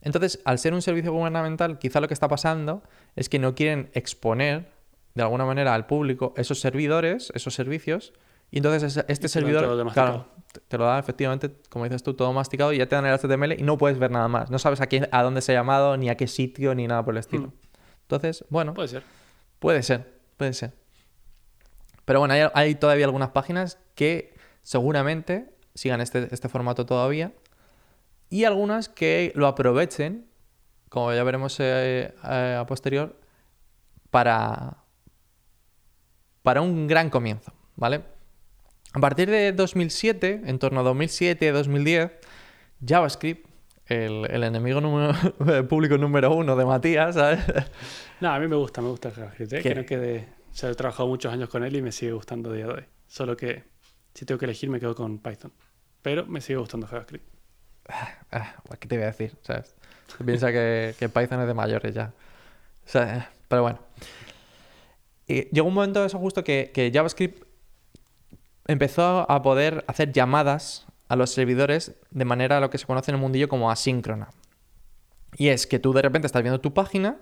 Entonces, 0.04 0.40
al 0.44 0.58
ser 0.58 0.74
un 0.74 0.82
servicio 0.82 1.12
gubernamental, 1.12 1.78
quizá 1.78 2.00
lo 2.00 2.08
que 2.08 2.14
está 2.14 2.28
pasando 2.28 2.82
es 3.16 3.28
que 3.28 3.38
no 3.38 3.54
quieren 3.54 3.90
exponer 3.94 4.70
de 5.14 5.22
alguna 5.22 5.46
manera 5.46 5.74
al 5.74 5.86
público 5.86 6.34
esos 6.36 6.60
servidores, 6.60 7.32
esos 7.34 7.54
servicios, 7.54 8.12
y 8.50 8.58
entonces 8.58 9.04
este 9.08 9.28
servidor, 9.28 9.92
claro, 9.92 10.28
te 10.68 10.78
lo 10.78 10.84
da 10.84 10.98
efectivamente, 10.98 11.56
como 11.70 11.84
dices 11.84 12.02
tú, 12.02 12.14
todo 12.14 12.32
masticado 12.32 12.72
y 12.72 12.78
ya 12.78 12.86
te 12.86 12.94
dan 12.94 13.06
el 13.06 13.18
HTML 13.18 13.58
y 13.58 13.62
no 13.62 13.78
puedes 13.78 13.98
ver 13.98 14.12
nada 14.12 14.28
más. 14.28 14.50
No 14.50 14.60
sabes 14.60 14.80
a, 14.80 14.86
quién, 14.86 15.08
a 15.10 15.22
dónde 15.22 15.40
se 15.40 15.52
ha 15.52 15.54
llamado, 15.56 15.96
ni 15.96 16.08
a 16.08 16.16
qué 16.16 16.28
sitio, 16.28 16.74
ni 16.74 16.86
nada 16.86 17.04
por 17.04 17.14
el 17.14 17.18
estilo. 17.18 17.48
Hmm. 17.48 17.52
Entonces, 18.02 18.44
bueno. 18.50 18.74
Puede 18.74 18.88
ser. 18.88 19.02
Puede 19.58 19.82
ser, 19.82 20.20
puede 20.36 20.52
ser. 20.52 20.72
Pero 22.04 22.20
bueno, 22.20 22.34
hay, 22.52 22.74
todavía 22.74 23.06
algunas 23.06 23.30
páginas 23.30 23.78
que 23.94 24.34
seguramente 24.62 25.54
sigan 25.74 26.00
este, 26.00 26.28
este 26.30 26.48
formato 26.48 26.86
todavía 26.86 27.32
y 28.34 28.44
algunas 28.46 28.88
que 28.88 29.30
lo 29.36 29.46
aprovechen, 29.46 30.26
como 30.88 31.14
ya 31.14 31.22
veremos 31.22 31.60
eh, 31.60 32.12
eh, 32.28 32.56
a 32.58 32.66
posterior, 32.66 33.16
para, 34.10 34.78
para 36.42 36.60
un 36.60 36.88
gran 36.88 37.10
comienzo, 37.10 37.52
¿vale? 37.76 38.02
A 38.92 38.98
partir 38.98 39.30
de 39.30 39.52
2007, 39.52 40.42
en 40.46 40.58
torno 40.58 40.80
a 40.80 40.82
2007-2010, 40.82 42.10
JavaScript, 42.84 43.48
el, 43.86 44.42
enemigo 44.42 44.80
público 45.68 45.96
número 45.96 46.34
uno 46.34 46.56
de 46.56 46.64
Matías, 46.64 47.14
¿sabes? 47.14 47.38
No, 48.20 48.32
a 48.32 48.40
mí 48.40 48.48
me 48.48 48.56
gusta, 48.56 48.82
me 48.82 48.88
gusta 48.88 49.12
JavaScript. 49.12 49.52
¿eh? 49.52 49.62
Creo 49.62 49.86
que 49.86 49.96
de, 49.96 50.28
he 50.60 50.74
trabajado 50.74 51.08
muchos 51.08 51.32
años 51.32 51.48
con 51.48 51.62
él 51.62 51.76
y 51.76 51.82
me 51.82 51.92
sigue 51.92 52.10
gustando 52.10 52.50
a 52.50 52.54
día 52.54 52.66
de 52.66 52.72
hoy. 52.72 52.84
Solo 53.06 53.36
que 53.36 53.62
si 54.12 54.24
tengo 54.24 54.40
que 54.40 54.46
elegir 54.46 54.70
me 54.70 54.80
quedo 54.80 54.96
con 54.96 55.20
Python. 55.20 55.52
Pero 56.02 56.26
me 56.26 56.40
sigue 56.40 56.58
gustando 56.58 56.88
JavaScript. 56.88 57.33
Ah, 57.88 58.08
ah, 58.32 58.54
¿Qué 58.78 58.88
te 58.88 58.96
voy 58.96 59.04
a 59.04 59.08
decir? 59.08 59.36
Piensa 60.24 60.52
que, 60.52 60.94
Python 60.98 61.40
es 61.40 61.46
de 61.46 61.54
mayores 61.54 61.94
ya. 61.94 62.12
pero 63.48 63.62
bueno. 63.62 63.78
Llegó 65.26 65.68
un 65.68 65.74
momento 65.74 66.00
de 66.00 66.06
eso 66.06 66.18
justo 66.18 66.44
que, 66.44 66.90
JavaScript 66.92 67.44
empezó 68.66 69.30
a 69.30 69.42
poder 69.42 69.84
hacer 69.88 70.12
llamadas 70.12 70.86
a 71.08 71.16
los 71.16 71.30
servidores 71.30 71.92
de 72.10 72.24
manera 72.24 72.58
a 72.58 72.60
lo 72.60 72.70
que 72.70 72.78
se 72.78 72.86
conoce 72.86 73.10
en 73.10 73.16
el 73.16 73.20
mundillo 73.20 73.48
como 73.48 73.70
asíncrona. 73.70 74.30
Y 75.36 75.48
es 75.48 75.66
que 75.66 75.78
tú 75.78 75.92
de 75.92 76.02
repente 76.02 76.26
estás 76.26 76.42
viendo 76.42 76.60
tu 76.60 76.72
página, 76.72 77.18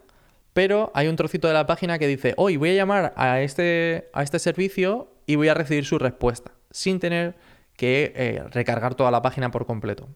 pero 0.52 0.92
hay 0.95 1.09
un 1.09 1.16
trocito 1.16 1.49
de 1.49 1.54
la 1.54 1.66
página 1.66 1.99
que 1.99 2.07
dice, 2.07 2.35
hoy 2.37 2.57
voy 2.57 2.71
a 2.71 2.75
llamar 2.75 3.12
a 3.16 3.40
este, 3.40 4.11
a 4.12 4.23
este 4.23 4.38
servicio 4.38 5.12
y 5.26 5.37
voy 5.37 5.49
a 5.49 5.54
recibir 5.54 5.85
su 5.85 5.99
respuesta, 5.99 6.52
sin 6.71 7.00
tener 7.00 7.37
que 7.76 8.12
eh, 8.14 8.45
recargar 8.50 8.95
toda 8.95 9.11
la 9.11 9.23
página 9.23 9.50
por 9.50 9.66
completo. 9.66 10.09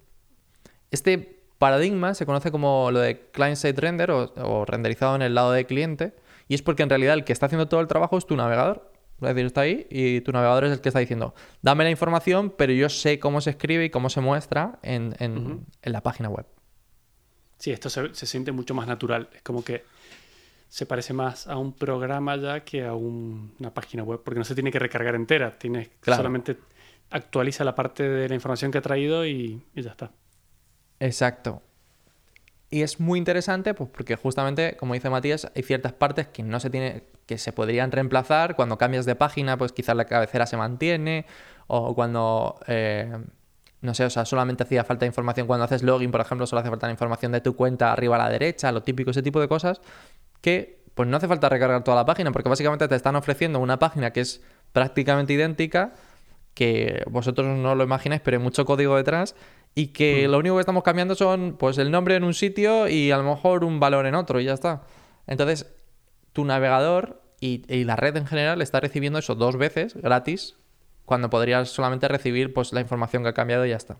Este 0.96 1.42
paradigma 1.58 2.14
se 2.14 2.24
conoce 2.24 2.50
como 2.50 2.90
lo 2.90 3.00
de 3.00 3.28
client-side 3.30 3.78
render 3.78 4.10
o, 4.10 4.64
renderizado 4.64 5.14
en 5.14 5.20
el 5.20 5.34
lado 5.34 5.52
de 5.52 5.66
cliente 5.66 6.14
y 6.48 6.54
es 6.54 6.62
porque 6.62 6.82
en 6.82 6.88
realidad 6.88 7.12
el 7.12 7.24
que 7.24 7.34
está 7.34 7.44
haciendo 7.46 7.68
todo 7.68 7.82
el 7.82 7.86
trabajo 7.86 8.16
es 8.16 8.24
tu 8.24 8.34
navegador. 8.34 8.90
Es 9.20 9.28
decir, 9.28 9.44
está 9.44 9.60
ahí 9.60 9.86
y 9.90 10.22
tu 10.22 10.32
navegador 10.32 10.64
es 10.64 10.72
el 10.72 10.80
que 10.80 10.88
está 10.88 11.00
diciendo, 11.00 11.34
dame 11.60 11.84
la 11.84 11.90
información, 11.90 12.48
pero 12.56 12.72
yo 12.72 12.88
sé 12.88 13.18
cómo 13.18 13.42
se 13.42 13.50
escribe 13.50 13.84
y 13.84 13.90
cómo 13.90 14.08
se 14.08 14.22
muestra 14.22 14.78
en, 14.82 15.66
la 15.82 16.00
página 16.02 16.30
web. 16.30 16.46
Sí, 17.58 17.72
esto 17.72 17.90
se, 17.90 18.14
siente 18.14 18.52
mucho 18.52 18.74
más 18.74 18.86
natural. 18.86 19.28
Es 19.34 19.42
como 19.42 19.62
que 19.62 19.84
se 20.70 20.86
parece 20.86 21.12
más 21.12 21.46
a 21.46 21.58
un 21.58 21.74
programa 21.74 22.36
ya 22.36 22.60
que 22.60 22.86
a 22.86 22.94
una 22.94 23.74
página 23.74 24.02
web, 24.02 24.22
porque 24.24 24.38
no 24.38 24.44
se 24.44 24.54
tiene 24.54 24.72
que 24.72 24.78
recargar 24.78 25.14
entera. 25.14 25.58
Tienes 25.58 25.90
solamente 26.02 26.56
actualiza 27.10 27.64
la 27.64 27.74
parte 27.74 28.02
de 28.02 28.30
la 28.30 28.34
información 28.34 28.70
que 28.70 28.78
ha 28.78 28.82
traído 28.82 29.26
y 29.26 29.62
ya 29.74 29.90
está. 29.90 30.10
Exacto. 31.00 31.62
Y 32.68 32.82
es 32.82 32.98
muy 32.98 33.18
interesante, 33.18 33.74
pues 33.74 33.90
porque 33.90 34.16
justamente, 34.16 34.76
como 34.76 34.94
dice 34.94 35.08
Matías, 35.08 35.50
hay 35.54 35.62
ciertas 35.62 35.92
partes 35.92 36.26
que 36.26 36.42
no 36.42 36.58
se 36.58 36.68
tiene, 36.68 37.04
que 37.26 37.38
se 37.38 37.52
podrían 37.52 37.92
reemplazar. 37.92 38.56
Cuando 38.56 38.76
cambias 38.76 39.06
de 39.06 39.14
página, 39.14 39.56
pues 39.56 39.72
quizás 39.72 39.94
la 39.96 40.06
cabecera 40.06 40.46
se 40.46 40.56
mantiene. 40.56 41.26
O 41.68 41.94
cuando, 41.94 42.58
eh, 42.66 43.16
no 43.80 43.94
sé, 43.94 44.04
o 44.04 44.10
sea, 44.10 44.24
solamente 44.24 44.64
hacía 44.64 44.84
falta 44.84 45.06
información 45.06 45.46
cuando 45.46 45.64
haces 45.64 45.82
login, 45.82 46.10
por 46.10 46.20
ejemplo, 46.20 46.46
solo 46.46 46.60
hace 46.60 46.70
falta 46.70 46.86
la 46.86 46.92
información 46.92 47.32
de 47.32 47.40
tu 47.40 47.54
cuenta 47.54 47.92
arriba 47.92 48.16
a 48.16 48.18
la 48.18 48.28
derecha, 48.30 48.72
lo 48.72 48.82
típico, 48.82 49.10
ese 49.10 49.22
tipo 49.22 49.40
de 49.40 49.48
cosas, 49.48 49.80
que 50.40 50.80
pues 50.94 51.08
no 51.08 51.16
hace 51.18 51.28
falta 51.28 51.48
recargar 51.48 51.84
toda 51.84 51.96
la 51.96 52.06
página, 52.06 52.32
porque 52.32 52.48
básicamente 52.48 52.88
te 52.88 52.94
están 52.94 53.16
ofreciendo 53.16 53.60
una 53.60 53.78
página 53.78 54.12
que 54.12 54.20
es 54.20 54.42
prácticamente 54.72 55.34
idéntica, 55.34 55.92
que 56.54 57.02
vosotros 57.10 57.46
no 57.46 57.74
lo 57.74 57.84
imagináis, 57.84 58.22
pero 58.24 58.38
hay 58.38 58.42
mucho 58.42 58.64
código 58.64 58.96
detrás, 58.96 59.34
y 59.76 59.88
que 59.88 60.26
mm. 60.26 60.30
lo 60.32 60.38
único 60.38 60.56
que 60.56 60.60
estamos 60.60 60.82
cambiando 60.82 61.14
son 61.14 61.56
pues 61.56 61.78
el 61.78 61.92
nombre 61.92 62.16
en 62.16 62.24
un 62.24 62.34
sitio 62.34 62.88
y 62.88 63.12
a 63.12 63.16
lo 63.18 63.22
mejor 63.22 63.62
un 63.62 63.78
valor 63.78 64.06
en 64.06 64.16
otro, 64.16 64.40
y 64.40 64.44
ya 64.44 64.54
está. 64.54 64.82
Entonces, 65.28 65.72
tu 66.32 66.44
navegador 66.44 67.22
y, 67.38 67.62
y 67.72 67.84
la 67.84 67.94
red 67.94 68.16
en 68.16 68.26
general 68.26 68.60
está 68.60 68.80
recibiendo 68.80 69.20
eso 69.20 69.36
dos 69.36 69.56
veces 69.56 69.94
gratis 69.94 70.56
cuando 71.06 71.30
podrías 71.30 71.70
solamente 71.70 72.08
recibir 72.08 72.52
pues, 72.52 72.72
la 72.72 72.80
información 72.80 73.22
que 73.22 73.30
ha 73.30 73.32
cambiado 73.32 73.64
y 73.64 73.70
ya 73.70 73.76
está. 73.76 73.96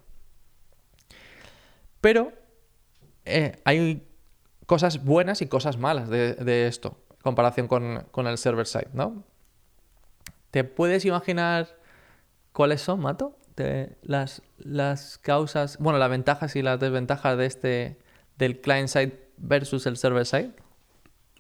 Pero 2.01 2.33
eh, 3.25 3.61
hay 3.65 4.07
cosas 4.67 5.05
buenas 5.05 5.41
y 5.41 5.47
cosas 5.47 5.79
malas 5.79 6.09
de, 6.09 6.67
esto, 6.67 6.99
en 7.11 7.17
comparación 7.23 7.69
con, 7.69 8.27
el 8.27 8.39
server-side, 8.39 8.91
¿no? 8.93 9.25
¿Te 10.51 10.65
puedes 10.65 11.05
imaginar 11.05 11.69
cuáles 12.53 12.81
son, 12.81 13.01
Mato? 13.01 13.39
De 13.57 13.97
las, 14.03 14.43
las 14.59 15.19
causas, 15.19 15.79
bueno, 15.79 15.99
las 15.99 16.11
ventajas 16.11 16.55
y 16.57 16.63
las 16.63 16.79
desventajas 16.79 17.39
de 17.39 17.47
este, 17.47 17.99
del 18.37 18.61
client-side 18.61 19.31
versus 19.39 19.87
el 19.87 19.97
server-side. 19.97 20.53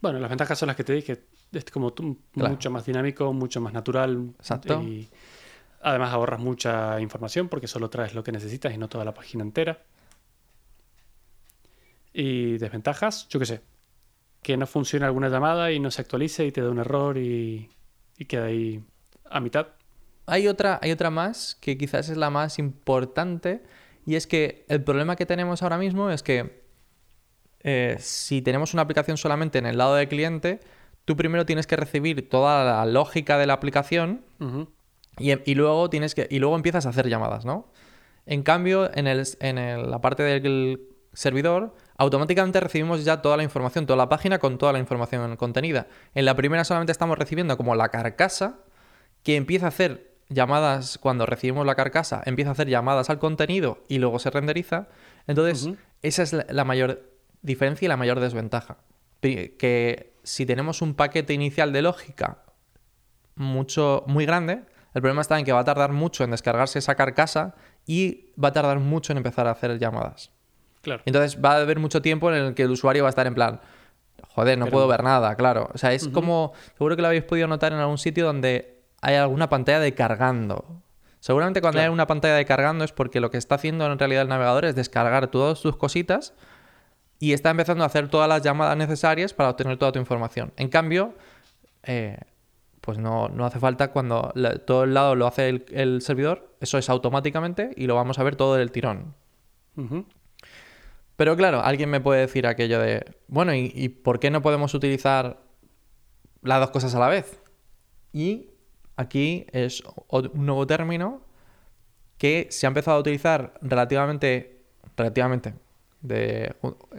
Bueno, 0.00 0.18
las 0.18 0.30
ventajas 0.30 0.58
son 0.58 0.68
las 0.68 0.76
que 0.76 0.84
te 0.84 0.94
dije, 0.94 1.24
es 1.52 1.64
como 1.66 1.94
mucho 2.34 2.70
más 2.70 2.86
dinámico, 2.86 3.32
mucho 3.32 3.60
más 3.60 3.72
natural. 3.72 4.32
Exacto. 4.38 4.82
Y 4.82 5.08
Además 5.86 6.12
ahorras 6.12 6.40
mucha 6.40 7.00
información 7.00 7.48
porque 7.48 7.68
solo 7.68 7.88
traes 7.90 8.12
lo 8.12 8.24
que 8.24 8.32
necesitas 8.32 8.74
y 8.74 8.76
no 8.76 8.88
toda 8.88 9.04
la 9.04 9.14
página 9.14 9.44
entera. 9.44 9.84
Y 12.12 12.58
desventajas, 12.58 13.28
yo 13.28 13.38
qué 13.38 13.46
sé, 13.46 13.62
que 14.42 14.56
no 14.56 14.66
funcione 14.66 15.06
alguna 15.06 15.28
llamada 15.28 15.70
y 15.70 15.78
no 15.78 15.92
se 15.92 16.00
actualice 16.00 16.44
y 16.44 16.50
te 16.50 16.60
da 16.60 16.70
un 16.70 16.80
error 16.80 17.18
y, 17.18 17.70
queda 18.26 18.46
ahí 18.46 18.82
a 19.30 19.38
mitad. 19.38 19.68
Hay 20.26 20.48
otra, 20.48 20.78
hay 20.82 20.90
otra 20.90 21.10
más 21.10 21.56
que 21.60 21.78
quizás 21.78 22.08
es 22.08 22.16
la 22.16 22.30
más 22.30 22.58
importante 22.58 23.62
y 24.04 24.16
es 24.16 24.26
que 24.26 24.64
el 24.68 24.82
problema 24.82 25.16
que 25.16 25.26
tenemos 25.26 25.62
ahora 25.62 25.78
mismo 25.78 26.10
es 26.10 26.22
que 26.22 26.64
eh, 27.60 27.96
si 27.98 28.42
tenemos 28.42 28.74
una 28.74 28.82
aplicación 28.82 29.16
solamente 29.16 29.58
en 29.58 29.66
el 29.66 29.78
lado 29.78 29.94
del 29.94 30.08
cliente, 30.08 30.60
tú 31.04 31.16
primero 31.16 31.46
tienes 31.46 31.66
que 31.66 31.76
recibir 31.76 32.28
toda 32.28 32.64
la 32.64 32.86
lógica 32.86 33.38
de 33.38 33.46
la 33.46 33.54
aplicación 33.54 34.24
y, 35.18 35.54
luego 35.54 35.88
tienes 35.90 36.14
que, 36.14 36.26
y 36.30 36.38
luego 36.38 36.56
empiezas 36.56 36.86
a 36.86 36.90
hacer 36.90 37.08
llamadas, 37.08 37.44
¿no? 37.44 37.72
En 38.26 38.42
cambio, 38.42 38.90
en, 38.94 39.06
el, 39.06 39.24
en 39.40 39.90
la 39.90 40.00
parte 40.00 40.22
del 40.22 40.88
servidor, 41.12 41.74
automáticamente 41.96 42.60
recibimos 42.60 43.04
ya 43.04 43.22
toda 43.22 43.36
la 43.36 43.42
información, 43.42 43.86
toda 43.86 43.96
la 43.96 44.08
página 44.08 44.38
con 44.38 44.58
toda 44.58 44.72
la 44.72 44.78
información 44.78 45.36
contenida. 45.36 45.86
En 46.14 46.24
la 46.24 46.34
primera 46.34 46.64
solamente 46.64 46.92
estamos 46.92 47.16
recibiendo 47.16 47.56
como 47.56 47.74
la 47.74 47.88
carcasa 47.88 48.58
que 49.22 49.36
empieza 49.36 49.66
a 49.66 49.68
hacer 49.70 50.15
llamadas 50.28 50.98
cuando 50.98 51.26
recibimos 51.26 51.66
la 51.66 51.74
carcasa, 51.74 52.22
empieza 52.26 52.50
a 52.50 52.52
hacer 52.52 52.68
llamadas 52.68 53.10
al 53.10 53.18
contenido 53.18 53.78
y 53.88 53.98
luego 53.98 54.18
se 54.18 54.30
renderiza. 54.30 54.88
Entonces, 55.26 55.70
esa 56.02 56.22
es 56.22 56.36
la 56.48 56.64
mayor 56.64 57.10
diferencia 57.42 57.86
y 57.86 57.88
la 57.88 57.96
mayor 57.96 58.20
desventaja. 58.20 58.78
Que 59.20 60.14
si 60.22 60.46
tenemos 60.46 60.82
un 60.82 60.94
paquete 60.94 61.32
inicial 61.32 61.72
de 61.72 61.82
lógica 61.82 62.42
mucho, 63.34 64.04
muy 64.06 64.26
grande, 64.26 64.62
el 64.94 65.02
problema 65.02 65.20
está 65.20 65.38
en 65.38 65.44
que 65.44 65.52
va 65.52 65.60
a 65.60 65.64
tardar 65.64 65.92
mucho 65.92 66.24
en 66.24 66.30
descargarse 66.30 66.78
esa 66.78 66.94
carcasa 66.94 67.54
y 67.86 68.32
va 68.42 68.48
a 68.48 68.52
tardar 68.52 68.78
mucho 68.78 69.12
en 69.12 69.18
empezar 69.18 69.46
a 69.46 69.50
hacer 69.50 69.78
llamadas. 69.78 70.30
Claro. 70.82 71.02
Entonces 71.04 71.38
va 71.44 71.52
a 71.52 71.60
haber 71.60 71.78
mucho 71.78 72.00
tiempo 72.00 72.32
en 72.32 72.36
el 72.36 72.54
que 72.54 72.62
el 72.62 72.70
usuario 72.70 73.02
va 73.02 73.08
a 73.08 73.10
estar 73.10 73.26
en 73.26 73.34
plan, 73.34 73.60
joder, 74.28 74.58
no 74.58 74.66
puedo 74.66 74.86
ver 74.88 75.02
nada, 75.02 75.34
claro. 75.34 75.68
O 75.74 75.78
sea, 75.78 75.92
es 75.92 76.08
como, 76.08 76.52
seguro 76.76 76.96
que 76.96 77.02
lo 77.02 77.08
habéis 77.08 77.24
podido 77.24 77.48
notar 77.48 77.72
en 77.72 77.78
algún 77.78 77.98
sitio 77.98 78.24
donde 78.24 78.75
hay 79.06 79.14
alguna 79.14 79.48
pantalla 79.48 79.78
de 79.78 79.94
cargando. 79.94 80.82
Seguramente 81.20 81.60
cuando 81.60 81.80
hay 81.80 81.86
una 81.86 82.08
pantalla 82.08 82.34
de 82.34 82.44
cargando 82.44 82.84
es 82.84 82.90
porque 82.90 83.20
lo 83.20 83.30
que 83.30 83.38
está 83.38 83.54
haciendo 83.54 83.86
en 83.86 83.96
realidad 84.00 84.22
el 84.22 84.28
navegador 84.28 84.64
es 84.64 84.74
descargar 84.74 85.28
todas 85.28 85.60
tus 85.60 85.76
cositas 85.76 86.34
y 87.20 87.32
está 87.32 87.50
empezando 87.50 87.84
a 87.84 87.86
hacer 87.86 88.08
todas 88.08 88.28
las 88.28 88.42
llamadas 88.42 88.76
necesarias 88.76 89.32
para 89.32 89.50
obtener 89.50 89.78
toda 89.78 89.92
tu 89.92 90.00
información. 90.00 90.52
En 90.56 90.68
cambio, 90.68 91.14
eh, 91.84 92.18
pues 92.80 92.98
no, 92.98 93.30
hace 93.44 93.60
falta 93.60 93.92
cuando 93.92 94.34
todo 94.66 94.82
el 94.82 94.92
lado 94.92 95.14
lo 95.14 95.28
hace 95.28 95.62
el, 95.68 96.02
servidor, 96.02 96.56
eso 96.60 96.76
es 96.76 96.90
automáticamente 96.90 97.70
y 97.76 97.86
lo 97.86 97.94
vamos 97.94 98.18
a 98.18 98.24
ver 98.24 98.34
todo 98.34 98.56
del 98.56 98.72
tirón. 98.72 99.14
Pero 101.14 101.36
claro, 101.36 101.60
alguien 101.62 101.90
me 101.90 102.00
puede 102.00 102.22
decir 102.22 102.44
aquello 102.48 102.80
de, 102.80 103.04
bueno, 103.28 103.54
¿y, 103.54 103.88
por 103.88 104.18
qué 104.18 104.32
no 104.32 104.42
podemos 104.42 104.74
utilizar 104.74 105.44
las 106.42 106.58
dos 106.58 106.70
cosas 106.70 106.92
a 106.96 106.98
la 106.98 107.08
vez? 107.08 107.40
Y 108.12 108.50
aquí 108.96 109.46
es 109.52 109.82
un 110.08 110.30
nuevo 110.46 110.66
término 110.66 111.20
que 112.18 112.48
se 112.50 112.66
ha 112.66 112.68
empezado 112.68 112.96
a 112.96 113.00
utilizar 113.00 113.54
relativamente, 113.60 114.62
relativamente, 114.96 115.54
de, 116.00 116.54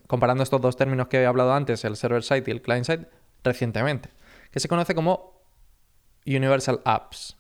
comparando 0.08 0.44
estos 0.44 0.62
dos 0.62 0.76
términos 0.76 1.08
que 1.08 1.22
he 1.22 1.26
hablado 1.26 1.54
antes, 1.54 1.84
el 1.86 1.96
server-side 1.96 2.44
y 2.46 2.52
el 2.52 2.62
client-side, 2.62 3.08
recientemente, 3.44 4.10
que 4.52 4.60
se 4.60 4.68
conoce 4.68 4.94
como 4.94 5.42
Universal 6.26 6.82
Apps. 6.86 7.38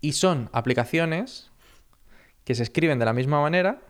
Y 0.00 0.12
son 0.12 0.50
aplicaciones 0.52 1.50
que 2.44 2.54
se 2.54 2.62
escriben 2.62 2.98
de 2.98 3.04
la 3.04 3.12
misma 3.12 3.40
manera, 3.40 3.80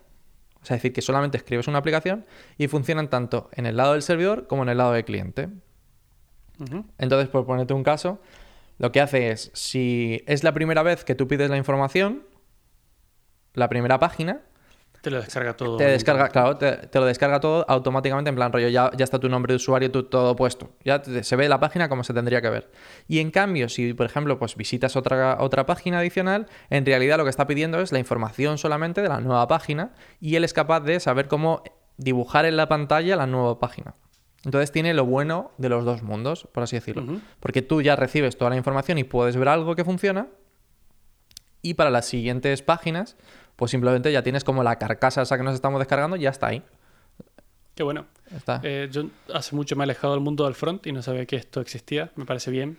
o 0.62 0.64
sea, 0.64 0.76
es 0.76 0.82
decir, 0.82 0.92
que 0.92 1.02
solamente 1.02 1.36
escribes 1.36 1.68
una 1.68 1.78
aplicación 1.78 2.24
y 2.56 2.68
funcionan 2.68 3.08
tanto 3.10 3.50
en 3.52 3.66
el 3.66 3.76
lado 3.76 3.92
del 3.92 4.02
servidor 4.02 4.46
como 4.46 4.62
en 4.62 4.68
el 4.70 4.78
lado 4.78 4.92
del 4.92 5.04
cliente. 5.04 5.48
Entonces, 6.98 7.28
por 7.28 7.44
ponerte 7.46 7.74
un 7.74 7.82
caso, 7.82 8.20
lo 8.78 8.92
que 8.92 9.00
hace 9.00 9.30
es, 9.30 9.50
si 9.54 10.22
es 10.26 10.44
la 10.44 10.52
primera 10.52 10.82
vez 10.82 11.04
que 11.04 11.14
tú 11.14 11.28
pides 11.28 11.50
la 11.50 11.56
información, 11.56 12.24
la 13.54 13.68
primera 13.68 13.98
página, 13.98 14.42
te 15.04 15.10
lo 15.10 15.20
descarga 15.20 15.54
todo. 15.54 15.76
Te 15.76 15.84
descarga, 15.84 16.30
claro, 16.30 16.56
te, 16.56 16.88
lo 16.94 17.04
descarga 17.04 17.38
todo 17.38 17.66
automáticamente 17.68 18.30
en 18.30 18.36
plan 18.36 18.50
rollo, 18.50 18.68
ya, 18.68 18.90
ya 18.96 19.04
está 19.04 19.18
tu 19.18 19.28
nombre 19.28 19.52
de 19.52 19.56
usuario 19.56 19.92
todo 19.92 20.34
puesto. 20.34 20.70
Ya 20.82 21.02
se 21.04 21.36
ve 21.36 21.46
la 21.46 21.60
página 21.60 21.90
como 21.90 22.04
se 22.04 22.14
tendría 22.14 22.40
que 22.40 22.48
ver. 22.48 22.70
Y 23.06 23.18
en 23.18 23.30
cambio, 23.30 23.68
si 23.68 23.92
por 23.92 24.06
ejemplo 24.06 24.38
pues 24.38 24.56
visitas 24.56 24.96
otra, 24.96 25.36
otra 25.40 25.66
página 25.66 25.98
adicional, 25.98 26.46
en 26.70 26.86
realidad 26.86 27.18
lo 27.18 27.24
que 27.24 27.30
está 27.30 27.46
pidiendo 27.46 27.80
es 27.80 27.92
la 27.92 27.98
información 27.98 28.56
solamente 28.56 29.02
de 29.02 29.10
la 29.10 29.20
nueva 29.20 29.46
página 29.46 29.92
y 30.20 30.36
él 30.36 30.44
es 30.44 30.54
capaz 30.54 30.80
de 30.80 30.98
saber 31.00 31.28
cómo 31.28 31.62
dibujar 31.98 32.46
en 32.46 32.56
la 32.56 32.66
pantalla 32.66 33.14
la 33.14 33.26
nueva 33.26 33.58
página. 33.58 33.94
Entonces 34.44 34.72
tiene 34.72 34.92
lo 34.94 35.04
bueno 35.04 35.52
de 35.58 35.68
los 35.68 35.84
dos 35.84 36.02
mundos, 36.02 36.48
por 36.52 36.62
así 36.62 36.76
decirlo. 36.76 37.20
Porque 37.40 37.62
tú 37.62 37.80
ya 37.82 37.96
recibes 37.96 38.36
toda 38.36 38.50
la 38.50 38.56
información 38.56 38.98
y 38.98 39.04
puedes 39.04 39.36
ver 39.36 39.48
algo 39.48 39.74
que 39.74 39.84
funciona. 39.84 40.28
Y 41.62 41.74
para 41.74 41.90
las 41.90 42.06
siguientes 42.06 42.60
páginas, 42.60 43.16
pues 43.56 43.70
simplemente 43.70 44.12
ya 44.12 44.22
tienes 44.22 44.44
como 44.44 44.62
la 44.62 44.76
carcasa 44.78 45.22
esa 45.22 45.38
que 45.38 45.44
nos 45.44 45.54
estamos 45.54 45.78
descargando 45.78 46.16
y 46.16 46.20
ya 46.20 46.30
está 46.30 46.48
ahí. 46.48 46.62
Qué 47.74 47.82
bueno. 47.82 48.06
Eh, 48.62 48.88
yo 48.90 49.06
hace 49.32 49.56
mucho 49.56 49.76
me 49.76 49.82
he 49.82 49.84
alejado 49.84 50.14
del 50.14 50.22
mundo 50.22 50.44
del 50.44 50.54
front 50.54 50.86
y 50.86 50.92
no 50.92 51.02
sabía 51.02 51.26
que 51.26 51.36
esto 51.36 51.60
existía. 51.60 52.12
Me 52.16 52.24
parece 52.24 52.50
bien. 52.50 52.78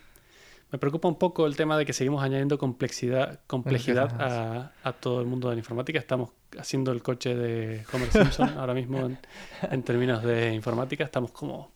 Me 0.72 0.80
preocupa 0.80 1.08
un 1.08 1.16
poco 1.18 1.46
el 1.46 1.56
tema 1.56 1.78
de 1.78 1.86
que 1.86 1.94
seguimos 1.94 2.24
añadiendo 2.24 2.58
complejidad, 2.58 3.40
complejidad 3.48 4.72
a, 4.84 4.94
todo 4.94 5.22
el 5.22 5.28
mundo 5.28 5.50
de 5.50 5.56
la 5.56 5.60
informática. 5.60 6.00
Estamos 6.00 6.32
haciendo 6.58 6.92
el 6.92 7.02
coche 7.04 7.36
de 7.36 7.86
Homer 7.94 8.12
Simpson 8.12 8.50
ahora 8.58 8.74
mismo 8.74 9.10
en, 9.72 9.84
términos 9.84 10.24
de 10.24 10.54
informática. 10.54 11.04
Estamos 11.04 11.32
como 11.32 11.72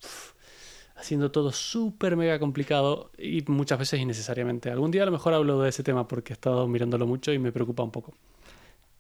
haciendo 0.96 1.32
todo 1.32 1.52
súper 1.52 2.18
mega 2.18 2.40
complicado 2.40 3.12
y 3.18 3.44
muchas 3.48 3.80
veces 3.80 4.00
innecesariamente. 4.00 4.70
Algún 4.72 4.92
día 4.92 5.04
a 5.04 5.06
lo 5.06 5.12
mejor 5.12 5.34
hablo 5.34 5.62
de 5.62 5.70
ese 5.70 5.84
tema 5.84 6.08
porque 6.08 6.34
he 6.34 6.36
estado 6.36 6.68
mirándolo 6.68 7.06
mucho 7.06 7.32
y 7.32 7.40
me 7.40 7.52
preocupa 7.52 7.84
un 7.84 7.92
poco. 7.92 8.14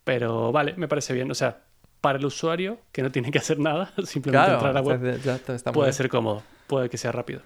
Pero 0.03 0.51
vale, 0.51 0.75
me 0.77 0.87
parece 0.87 1.13
bien. 1.13 1.29
O 1.29 1.35
sea, 1.35 1.63
para 1.99 2.19
el 2.19 2.25
usuario, 2.25 2.79
que 2.91 3.01
no 3.01 3.11
tiene 3.11 3.31
que 3.31 3.39
hacer 3.39 3.59
nada, 3.59 3.91
simplemente 4.05 4.53
entrar 4.53 4.69
a 4.69 4.73
la 4.73 4.81
web, 4.81 5.19
puede 5.73 5.93
ser 5.93 6.09
cómodo, 6.09 6.43
puede 6.67 6.89
que 6.89 6.97
sea 6.97 7.11
rápido. 7.11 7.41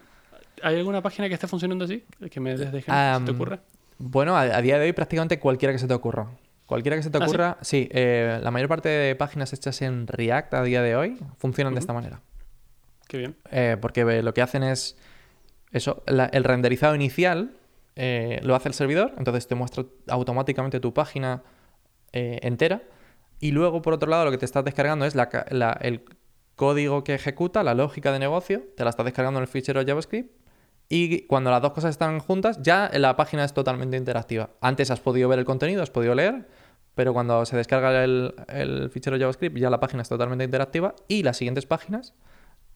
¿Hay 0.64 0.78
alguna 0.78 1.02
página 1.02 1.28
que 1.28 1.36
esté 1.36 1.48
funcionando 1.48 1.86
así? 1.86 2.04
Que 2.32 2.40
me 2.40 2.54
ejemplo, 2.54 3.20
¿se 3.20 3.26
te 3.26 3.32
ocurre? 3.32 3.60
Bueno, 3.98 4.36
a, 4.36 4.62
día 4.62 4.80
de 4.80 4.86
hoy 4.86 4.94
prácticamente 4.94 5.40
cualquiera 5.40 5.74
que 5.74 5.80
se 5.80 5.88
te 5.88 5.94
ocurra. 5.94 6.28
Cualquiera 6.66 6.96
que 6.98 7.04
se 7.04 7.10
te 7.10 7.18
¿Ah, 7.18 7.26
ocurra, 7.26 7.58
sí, 7.62 7.90
eh, 7.92 8.40
la 8.42 8.50
mayor 8.50 8.70
parte 8.70 8.90
de 8.90 9.16
páginas 9.16 9.54
hechas 9.54 9.82
en 9.82 10.08
React 10.08 10.54
a 10.56 10.64
día 10.64 10.82
de 10.82 10.96
hoy 10.96 11.18
funcionan 11.38 11.74
de 11.74 11.82
esta 11.82 11.94
manera. 11.94 12.22
Qué 13.08 13.18
bien. 13.18 13.36
Eh, 13.52 13.78
porque 13.80 14.24
lo 14.24 14.34
que 14.34 14.42
hacen 14.42 14.64
es 14.64 14.98
eso, 15.72 16.04
el 16.08 16.44
renderizado 16.44 16.96
inicial 16.96 17.52
eh, 17.96 18.40
lo 18.44 18.56
hace 18.56 18.70
el 18.70 18.74
servidor, 18.74 19.14
entonces 19.18 19.48
te 19.48 19.56
muestra 19.56 19.86
automáticamente 20.08 20.80
tu 20.80 20.94
página 20.94 21.44
eh, 22.12 22.40
entera. 22.44 22.82
Y 23.40 23.52
luego, 23.52 23.82
por 23.82 23.94
otro 23.94 24.10
lado, 24.10 24.26
lo 24.26 24.32
que 24.32 24.38
te 24.38 24.46
estás 24.46 24.64
descargando 24.64 25.06
es 25.06 25.16
el 25.16 26.02
código 26.56 27.04
que 27.04 27.14
ejecuta, 27.14 27.64
la 27.64 27.74
lógica 27.74 28.12
de 28.12 28.20
negocio, 28.20 28.64
te 28.78 28.84
la 28.84 28.90
estás 28.90 29.06
descargando 29.06 29.40
en 29.40 29.44
el 29.44 29.48
fichero 29.48 29.84
JavaScript. 29.86 30.32
Y 30.96 31.22
cuando 31.22 31.50
las 31.50 31.60
dos 31.60 31.72
cosas 31.72 31.90
están 31.90 32.20
juntas, 32.20 32.60
ya 32.62 32.92
la 32.94 33.16
página 33.16 33.44
es 33.44 33.52
totalmente 33.52 33.98
interactiva. 33.98 34.52
Antes 34.62 34.92
has 34.92 35.00
podido 35.00 35.28
ver 35.28 35.40
el 35.40 35.46
contenido, 35.46 35.82
has 35.82 35.90
podido 35.90 36.14
leer, 36.14 36.48
pero 36.94 37.14
cuando 37.14 37.48
se 37.48 37.58
descarga 37.58 38.04
el, 38.04 38.36
el 38.48 38.92
fichero 38.92 39.18
JavaScript 39.18 39.58
ya 39.58 39.72
la 39.72 39.80
página 39.80 40.04
es 40.04 40.10
totalmente 40.10 40.44
interactiva 40.44 40.94
y 41.08 41.24
las 41.24 41.38
siguientes 41.38 41.66
páginas 41.66 42.14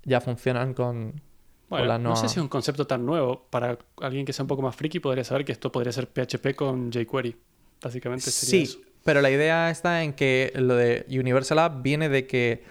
ya 0.03 0.19
funcionan 0.19 0.73
con, 0.73 1.21
bueno, 1.69 1.99
no 1.99 2.15
sé 2.15 2.27
si 2.27 2.39
es 2.39 2.41
un 2.41 2.47
concepto 2.47 2.87
tan 2.87 3.05
nuevo. 3.05 3.45
Para 3.51 3.77
alguien 4.01 4.25
que 4.25 4.33
sea 4.33 4.45
un 4.45 4.47
poco 4.47 4.63
más 4.63 4.75
friki 4.75 4.99
podría 4.99 5.23
saber 5.23 5.45
que 5.45 5.51
esto 5.51 5.71
podría 5.71 5.91
ser 5.91 6.07
PHP 6.07 6.55
con 6.55 6.91
jQuery. 6.91 7.35
Básicamente 7.83 8.31
sería 8.31 8.65
sí, 8.65 8.81
pero 9.03 9.21
la 9.21 9.29
idea 9.29 9.69
está 9.69 10.01
en 10.01 10.13
que 10.13 10.51
lo 10.55 10.73
de 10.73 11.05
Universal 11.07 11.59
App 11.59 11.83
viene 11.83 12.09
de 12.09 12.25
que 12.25 12.63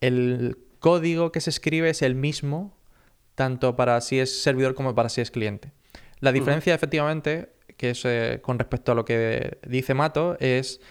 el 0.00 0.58
código 0.78 1.32
que 1.32 1.40
se 1.40 1.50
escribe 1.50 1.90
es 1.90 2.02
el 2.02 2.14
mismo 2.14 2.78
tanto 3.40 3.74
para 3.74 4.02
si 4.02 4.20
es 4.20 4.42
servidor 4.42 4.74
como 4.74 4.94
para 4.94 5.08
si 5.08 5.22
es 5.22 5.30
cliente. 5.30 5.72
La 6.18 6.30
diferencia, 6.30 6.74
efectivamente, 6.74 7.54
que 7.78 7.88
es 7.90 8.04
eh, 8.04 8.40
con 8.42 8.58
respecto 8.58 8.92
a 8.92 8.94
lo 8.94 9.06
que 9.06 9.56
dice 9.66 9.94
Mato, 9.94 10.36
es 10.40 10.82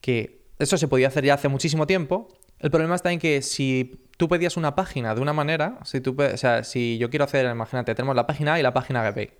que 0.00 0.40
eso 0.58 0.76
se 0.76 0.88
podía 0.88 1.06
hacer 1.06 1.24
ya 1.24 1.34
hace 1.34 1.46
muchísimo 1.46 1.86
tiempo. 1.86 2.36
El 2.58 2.72
problema 2.72 2.96
está 2.96 3.12
en 3.12 3.20
que 3.20 3.42
si 3.42 4.08
tú 4.16 4.28
pedías 4.28 4.56
una 4.56 4.74
página 4.74 5.14
de 5.14 5.20
una 5.20 5.32
manera, 5.32 5.78
si 5.84 6.00
tú, 6.00 6.16
o 6.20 6.36
sea, 6.36 6.64
si 6.64 6.98
yo 6.98 7.10
quiero 7.10 7.26
hacer, 7.26 7.48
imagínate, 7.48 7.94
tenemos 7.94 8.16
la 8.16 8.26
página 8.26 8.54
A 8.54 8.58
y 8.58 8.64
la 8.64 8.74
página 8.74 9.08
B, 9.12 9.38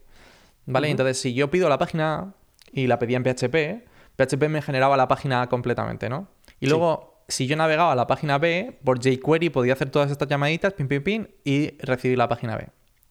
¿vale? 0.67 0.91
Entonces, 0.91 1.21
si 1.21 1.35
yo 1.35 1.51
pido 1.51 1.69
la 1.69 1.79
página 1.79 2.15
A 2.15 2.35
y 2.71 2.87
la 2.87 3.01
pedía 3.01 3.17
en 3.17 3.25
PHP, 3.25 3.85
PHP 4.15 4.49
me 4.49 4.63
generaba 4.63 4.97
la 4.97 5.09
página 5.09 5.43
A 5.43 5.49
completamente, 5.49 6.09
¿no? 6.09 6.29
Y 6.61 6.69
luego, 6.69 7.18
si 7.29 7.47
yo 7.47 7.57
navegaba 7.57 7.93
a 7.93 7.95
la 7.95 8.07
página 8.07 8.39
B, 8.39 8.79
por 8.83 8.99
jQuery 9.01 9.51
podía 9.51 9.75
hacer 9.75 9.91
todas 9.91 10.11
estas 10.11 10.29
llamaditas, 10.29 10.73
pin, 10.73 10.89
pin, 10.89 11.03
pin, 11.03 11.31
y 11.45 11.77
recibir 11.79 12.17
la 12.17 12.29
página 12.29 12.57
B. 12.57 12.69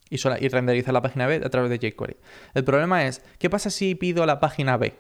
Y, 0.09 0.15
y 0.15 0.49
renderizar 0.49 0.93
la 0.93 1.01
página 1.01 1.27
B 1.27 1.41
a 1.43 1.49
través 1.49 1.69
de 1.69 1.77
jQuery. 1.77 2.17
El 2.53 2.63
problema 2.63 3.05
es, 3.05 3.21
¿qué 3.37 3.49
pasa 3.49 3.69
si 3.69 3.93
pido 3.95 4.25
la 4.25 4.39
página 4.39 4.77
B? 4.77 4.95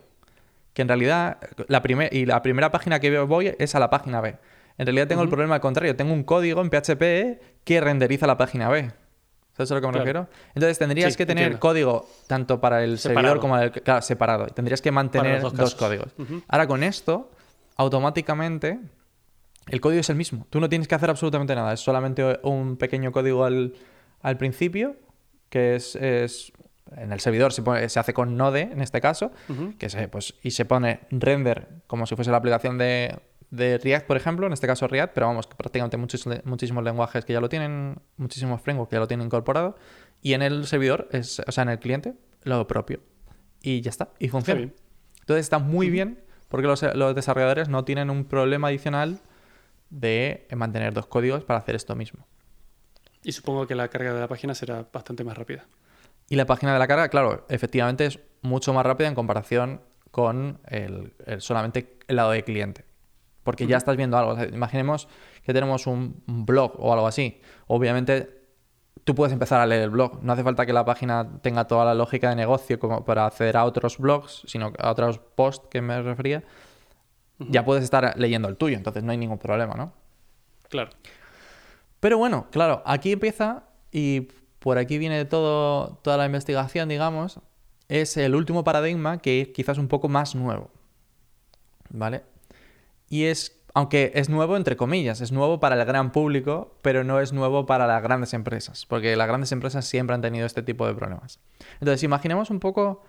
Que 0.73 0.83
en 0.83 0.87
realidad, 0.87 1.39
la, 1.67 1.81
y 2.11 2.25
la 2.25 2.41
primera 2.43 2.71
página 2.71 2.99
que 2.99 3.17
voy 3.19 3.55
es 3.57 3.73
a 3.73 3.79
la 3.79 3.89
página 3.89 4.21
B. 4.21 4.37
En 4.77 4.85
realidad 4.85 5.07
tengo 5.07 5.23
el 5.23 5.29
problema 5.29 5.59
contrario. 5.59 5.95
Tengo 5.95 6.13
un 6.13 6.23
código 6.23 6.61
en 6.61 6.69
PHP 6.69 7.63
que 7.63 7.81
renderiza 7.81 8.27
la 8.27 8.37
página 8.37 8.69
B. 8.69 8.91
¿Sabes 9.53 9.71
a 9.71 9.75
lo 9.75 9.81
que 9.81 9.87
me 9.87 9.93
refiero? 9.93 10.27
Entonces 10.53 10.77
tendrías 10.77 11.17
que 11.17 11.25
tener 11.25 11.57
código 11.57 12.07
tanto 12.27 12.61
para 12.61 12.83
el 12.83 12.99
servidor 12.99 13.39
como 13.39 13.57
el... 13.57 13.71
Claro, 13.71 14.03
separado. 14.03 14.45
Tendrías 14.47 14.83
que 14.83 14.91
mantener 14.91 15.41
dos, 15.41 15.73
códigos. 15.73 16.13
Ahora 16.47 16.67
con 16.67 16.83
esto, 16.83 17.31
automáticamente, 17.75 18.79
el 19.69 19.81
código 19.81 20.01
es 20.01 20.09
el 20.09 20.15
mismo. 20.15 20.47
Tú 20.49 20.59
no 20.59 20.69
tienes 20.69 20.87
que 20.87 20.95
hacer 20.95 21.09
absolutamente 21.09 21.55
nada. 21.55 21.73
Es 21.73 21.79
solamente 21.79 22.39
un 22.43 22.77
pequeño 22.77 23.11
código 23.11 23.45
al, 23.45 23.73
principio, 24.37 24.95
que 25.49 25.75
es, 25.75 25.95
en 25.95 27.11
el 27.11 27.19
servidor 27.19 27.53
se, 27.53 27.63
se, 27.89 27.99
hace 27.99 28.13
con 28.13 28.37
Node, 28.37 28.61
en 28.61 28.81
este 28.81 29.01
caso, 29.01 29.31
que 29.77 29.89
se, 29.89 30.07
pues, 30.07 30.35
y 30.41 30.51
se 30.51 30.65
pone 30.65 31.01
render 31.11 31.67
como 31.87 32.05
si 32.05 32.15
fuese 32.15 32.31
la 32.31 32.37
aplicación 32.37 32.77
de, 32.77 33.19
de 33.49 33.77
React, 33.77 34.07
por 34.07 34.17
ejemplo, 34.17 34.47
en 34.47 34.53
este 34.53 34.67
caso 34.67 34.87
React, 34.87 35.13
pero 35.13 35.27
vamos, 35.27 35.47
que 35.47 35.55
prácticamente 35.55 35.97
muchos, 35.97 36.27
muchísimos 36.43 36.83
lenguajes 36.83 37.23
que 37.25 37.33
ya 37.33 37.39
lo 37.39 37.49
tienen, 37.49 37.99
muchísimos 38.17 38.61
frameworks 38.61 38.89
que 38.89 38.95
ya 38.95 38.99
lo 38.99 39.07
tienen 39.07 39.25
incorporado, 39.27 39.75
y 40.21 40.33
en 40.33 40.41
el 40.41 40.65
servidor, 40.67 41.07
es, 41.11 41.41
o 41.45 41.51
sea, 41.51 41.63
en 41.63 41.69
el 41.69 41.79
cliente, 41.79 42.15
lo 42.43 42.65
propio. 42.67 43.01
Y 43.61 43.81
ya 43.81 43.89
está, 43.89 44.09
y 44.19 44.29
funciona. 44.29 44.61
Entonces 44.61 45.45
está 45.45 45.59
muy 45.59 45.89
bien 45.89 46.23
porque 46.47 46.67
los, 46.67 46.81
desarrolladores 47.15 47.69
no 47.69 47.83
tienen 47.83 48.09
un 48.09 48.25
problema 48.25 48.69
adicional 48.69 49.19
de 49.89 50.47
mantener 50.55 50.93
dos 50.93 51.07
códigos 51.07 51.43
para 51.43 51.59
hacer 51.59 51.75
esto 51.75 51.95
mismo. 51.95 52.27
Y 53.23 53.31
supongo 53.31 53.67
que 53.67 53.75
la 53.75 53.87
carga 53.87 54.13
de 54.13 54.19
la 54.19 54.27
página 54.27 54.53
será 54.55 54.87
bastante 54.91 55.23
más 55.23 55.37
rápida. 55.37 55.65
Y 56.29 56.35
la 56.35 56.45
página 56.45 56.73
de 56.73 56.79
la 56.79 56.87
carga, 56.87 57.09
claro, 57.09 57.45
efectivamente 57.49 58.05
es 58.05 58.19
mucho 58.41 58.73
más 58.73 58.85
rápida 58.85 59.07
en 59.07 59.15
comparación 59.15 59.81
con 60.11 60.59
el 60.67 61.13
solamente 61.39 61.97
el 62.07 62.15
lado 62.15 62.31
de 62.31 62.43
cliente 62.43 62.87
porque 63.47 63.65
ya 63.65 63.77
estás 63.77 63.95
viendo 63.95 64.17
algo. 64.17 64.43
imaginemos 64.43 65.07
que 65.41 65.53
tenemos 65.53 65.87
un, 65.87 66.21
blog 66.27 66.73
o 66.79 66.91
algo 66.91 67.07
así. 67.07 67.39
Obviamente 67.67 68.29
tú 69.05 69.15
puedes 69.15 69.31
empezar 69.31 69.61
a 69.61 69.65
leer 69.65 69.83
el 69.83 69.89
blog. 69.89 70.21
No 70.21 70.33
hace 70.33 70.43
falta 70.43 70.65
que 70.65 70.73
la 70.73 70.83
página 70.83 71.39
tenga 71.41 71.65
toda 71.65 71.85
la 71.85 71.93
lógica 71.93 72.27
de 72.29 72.35
negocio 72.35 72.77
como 72.77 73.05
para 73.05 73.25
acceder 73.25 73.55
a 73.55 73.63
otros 73.63 73.99
blogs, 73.99 74.43
sino 74.47 74.73
a 74.77 74.91
otros 74.91 75.19
posts 75.19 75.65
que 75.71 75.81
me 75.81 76.01
refería. 76.01 76.43
Ya 77.39 77.63
puedes 77.63 77.83
estar 77.83 78.17
leyendo 78.17 78.47
el 78.47 78.57
tuyo, 78.57 78.77
entonces 78.77 79.03
no 79.03 79.11
hay 79.11 79.17
ningún 79.17 79.37
problema, 79.37 79.75
¿no? 79.75 79.93
Claro. 80.69 80.89
Pero 81.99 82.17
bueno, 82.17 82.47
claro, 82.51 82.81
aquí 82.85 83.11
empieza 83.11 83.63
y 83.91 84.29
por 84.59 84.77
aquí 84.77 84.97
viene 84.97 85.25
todo, 85.25 85.99
toda 86.01 86.17
la 86.17 86.25
investigación, 86.25 86.89
digamos. 86.89 87.39
Es 87.89 88.17
el 88.17 88.35
último 88.35 88.63
paradigma 88.63 89.19
que 89.19 89.41
es 89.41 89.47
quizás 89.49 89.77
un 89.77 89.87
poco 89.87 90.09
más 90.09 90.35
nuevo. 90.35 90.69
¿Vale? 91.89 92.23
Y 93.09 93.25
es, 93.25 93.61
aunque 93.73 94.11
es 94.15 94.29
nuevo 94.29 94.57
entre 94.57 94.75
comillas, 94.75 95.21
es 95.21 95.31
nuevo 95.31 95.59
para 95.59 95.79
el 95.79 95.85
gran 95.85 96.11
público, 96.11 96.75
pero 96.81 97.03
no 97.03 97.21
es 97.21 97.31
nuevo 97.31 97.65
para 97.65 97.87
las 97.87 98.03
grandes 98.03 98.33
empresas, 98.33 98.85
porque 98.85 99.15
las 99.15 99.27
grandes 99.27 99.51
empresas 99.51 99.85
siempre 99.85 100.13
han 100.15 100.21
tenido 100.21 100.45
este 100.45 100.63
tipo 100.63 100.85
de 100.85 100.93
problemas. 100.93 101.39
Entonces, 101.79 102.03
imaginemos 102.03 102.49
un 102.49 102.59
poco 102.59 103.03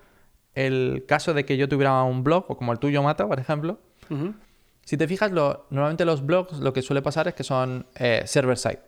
el 0.55 1.05
caso 1.09 1.35
de 1.35 1.45
que 1.45 1.57
yo 1.57 1.69
tuviera 1.69 2.03
un 2.05 2.23
blog, 2.23 2.45
o 2.49 2.57
como 2.57 2.73
el 2.73 2.79
tuyo, 2.79 3.03
Mata, 3.03 3.27
por 3.27 3.41
ejemplo. 3.41 3.81
Si 4.85 4.97
te 4.97 5.07
fijas, 5.07 5.33
lo, 5.33 5.67
normalmente 5.71 6.05
los 6.05 6.25
blogs 6.25 6.61
lo 6.61 6.73
que 6.73 6.83
suele 6.83 7.03
pasar 7.03 7.29
es 7.29 7.35
que 7.35 7.45
son 7.45 7.87
eh, 7.95 8.23
server-side. 8.25 8.81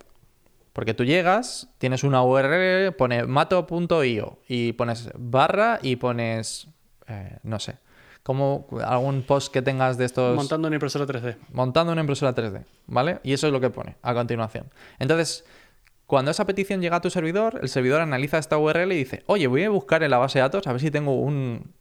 Porque 0.72 0.94
tú 0.94 1.04
llegas, 1.04 1.68
tienes 1.78 2.04
una 2.04 2.22
URL, 2.22 2.92
pones 2.92 3.26
mato.io 3.26 4.38
y 4.48 4.72
pones 4.72 5.10
barra 5.14 5.78
y 5.82 5.96
pones, 5.96 6.68
eh, 7.08 7.38
no 7.42 7.58
sé, 7.58 7.76
como 8.22 8.66
algún 8.84 9.22
post 9.22 9.52
que 9.52 9.62
tengas 9.62 9.98
de 9.98 10.04
estos... 10.04 10.36
Montando 10.36 10.68
una 10.68 10.76
impresora 10.76 11.06
3D. 11.06 11.36
Montando 11.52 11.92
una 11.92 12.00
impresora 12.00 12.34
3D, 12.34 12.64
¿vale? 12.86 13.20
Y 13.22 13.32
eso 13.32 13.48
es 13.48 13.52
lo 13.52 13.60
que 13.60 13.70
pone 13.70 13.96
a 14.02 14.14
continuación. 14.14 14.70
Entonces, 14.98 15.44
cuando 16.06 16.30
esa 16.30 16.46
petición 16.46 16.80
llega 16.80 16.96
a 16.96 17.00
tu 17.00 17.10
servidor, 17.10 17.58
el 17.62 17.68
servidor 17.68 18.00
analiza 18.00 18.38
esta 18.38 18.56
URL 18.56 18.92
y 18.92 18.96
dice, 18.96 19.22
oye, 19.26 19.46
voy 19.48 19.64
a 19.64 19.70
buscar 19.70 20.02
en 20.02 20.10
la 20.10 20.18
base 20.18 20.38
de 20.38 20.44
datos 20.44 20.66
a 20.66 20.72
ver 20.72 20.80
si 20.80 20.90
tengo 20.90 21.14
un, 21.14 21.72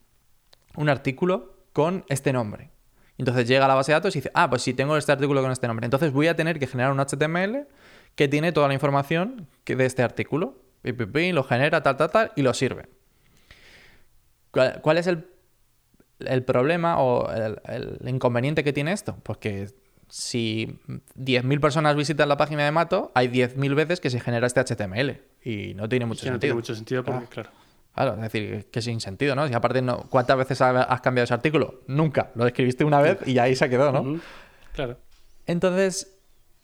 un 0.75 0.89
artículo 0.89 1.56
con 1.73 2.04
este 2.10 2.34
nombre. 2.34 2.71
Entonces 3.19 3.47
llega 3.47 3.65
a 3.65 3.67
la 3.67 3.75
base 3.75 3.91
de 3.91 3.97
datos 3.97 4.15
y 4.15 4.19
dice, 4.19 4.32
ah, 4.34 4.49
pues 4.49 4.63
sí, 4.63 4.73
tengo 4.73 4.97
este 4.97 5.12
artículo 5.12 5.43
con 5.43 5.51
este 5.51 5.67
nombre. 5.67 5.86
Entonces 5.86 6.12
voy 6.12 6.27
a 6.27 6.36
tener 6.36 6.58
que 6.58 6.65
generar 6.65 6.91
un 6.91 6.99
HTML 6.99 7.67
que 8.15 8.27
tiene 8.27 8.51
toda 8.51 8.67
la 8.67 8.73
información 8.73 9.47
que 9.63 9.75
de 9.75 9.86
este 9.86 10.01
artículo. 10.01 10.58
Y 10.84 11.32
lo 11.34 11.43
genera, 11.43 11.84
tal, 11.84 11.97
tal, 11.97 12.10
tal, 12.10 12.32
y 12.36 12.41
lo 12.41 12.53
sirve. 12.53 12.88
¿Cuál 14.51 14.97
es 14.97 15.05
el 15.05 15.27
el 16.19 16.43
problema 16.43 16.99
o 16.99 17.32
el, 17.32 17.97
inconveniente 18.08 18.63
que 18.63 18.73
tiene 18.73 18.91
esto? 18.91 19.17
Pues 19.23 19.38
que 19.38 19.67
si 20.10 20.79
10.000 21.17 21.60
personas 21.60 21.95
visitan 21.95 22.29
la 22.29 22.38
página 22.38 22.65
de 22.65 22.71
Mato, 22.71 23.12
hay 23.15 23.27
10.000 23.27 23.75
veces 23.75 23.99
que 23.99 24.10
se 24.10 24.19
genera 24.19 24.47
este 24.47 24.62
HTML 24.63 25.21
y 25.43 25.73
no 25.75 25.88
tiene 25.88 26.05
mucho 26.05 26.21
sentido. 26.21 26.34
No 26.34 26.39
tiene 26.39 26.55
mucho 26.55 26.75
sentido 26.75 27.03
porque, 27.03 27.25
ah. 27.25 27.29
claro. 27.29 27.49
Claro, 27.93 28.15
es 28.15 28.21
decir, 28.21 28.69
que 28.71 28.82
sin 28.82 29.02
sentido, 29.02 29.36
¿no? 29.36 29.47
Y 29.47 29.54
aparte, 29.54 29.82
no, 29.82 30.06
¿cuántas 30.10 30.38
veces 30.38 30.62
has 30.62 31.02
cambiado 31.02 31.25
ese 31.25 31.34
artículo? 31.34 31.82
Nunca. 31.88 32.32
Lo 32.36 32.47
escribiste 32.47 32.86
una 32.86 33.02
vez 33.02 33.19
y 33.28 33.39
ahí 33.39 33.56
se 33.56 33.69
quedó, 33.69 33.91
¿no? 33.91 34.21
Claro. 34.73 34.97
Entonces, 35.45 36.17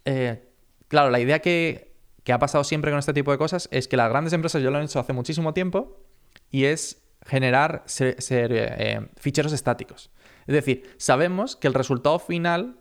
eh, 0.05 0.49
claro, 0.87 1.09
la 1.09 1.19
idea 1.19 1.39
que, 1.39 1.95
que 2.23 2.31
ha 2.31 2.39
pasado 2.39 2.63
siempre 2.63 2.91
con 2.91 2.99
este 2.99 3.13
tipo 3.13 3.31
de 3.31 3.37
cosas 3.37 3.67
es 3.71 3.87
que 3.87 3.97
las 3.97 4.09
grandes 4.09 4.33
empresas 4.33 4.61
ya 4.61 4.69
lo 4.69 4.77
han 4.77 4.83
hecho 4.83 4.99
hace 4.99 5.13
muchísimo 5.13 5.53
tiempo 5.53 6.05
y 6.51 6.65
es 6.65 7.03
generar 7.25 7.83
ser, 7.85 8.15
eh, 8.19 9.07
ficheros 9.17 9.51
estáticos. 9.51 10.11
Es 10.47 10.53
decir, 10.53 10.95
sabemos 10.97 11.55
que 11.55 11.67
el 11.67 11.73
resultado 11.73 12.19
final 12.19 12.79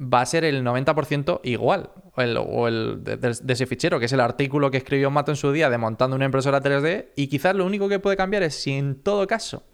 va 0.00 0.20
a 0.20 0.26
ser 0.26 0.44
el 0.44 0.64
90% 0.64 1.40
igual, 1.42 1.90
o 2.14 2.68
el, 2.68 3.02
de, 3.02 3.36
ese 3.48 3.66
fichero, 3.66 3.98
que 3.98 4.06
es 4.06 4.12
el 4.12 4.20
artículo 4.20 4.70
que 4.70 4.76
escribió 4.76 5.10
Mato 5.10 5.32
en 5.32 5.36
su 5.36 5.50
día 5.52 5.70
de 5.70 5.78
montando 5.78 6.16
una 6.16 6.24
impresora 6.24 6.62
3D, 6.62 7.08
y 7.16 7.26
quizás 7.26 7.54
lo 7.54 7.64
único 7.66 7.88
que 7.88 7.98
puede 7.98 8.16
cambiar 8.16 8.42
es 8.42 8.54
si 8.54 8.72
en 8.72 9.02
todo 9.02 9.26
caso, 9.26 9.64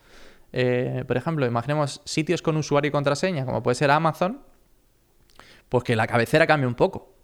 eh, 0.52 1.04
por 1.06 1.16
ejemplo, 1.16 1.46
imaginemos 1.46 2.00
sitios 2.04 2.40
con 2.42 2.56
usuario 2.56 2.88
y 2.88 2.92
contraseña, 2.92 3.44
como 3.44 3.62
puede 3.62 3.74
ser 3.74 3.90
Amazon, 3.90 4.40
pues 5.68 5.84
que 5.84 5.96
la 5.96 6.06
cabecera 6.06 6.46
cambie 6.46 6.66
un 6.66 6.74
poco. 6.74 7.14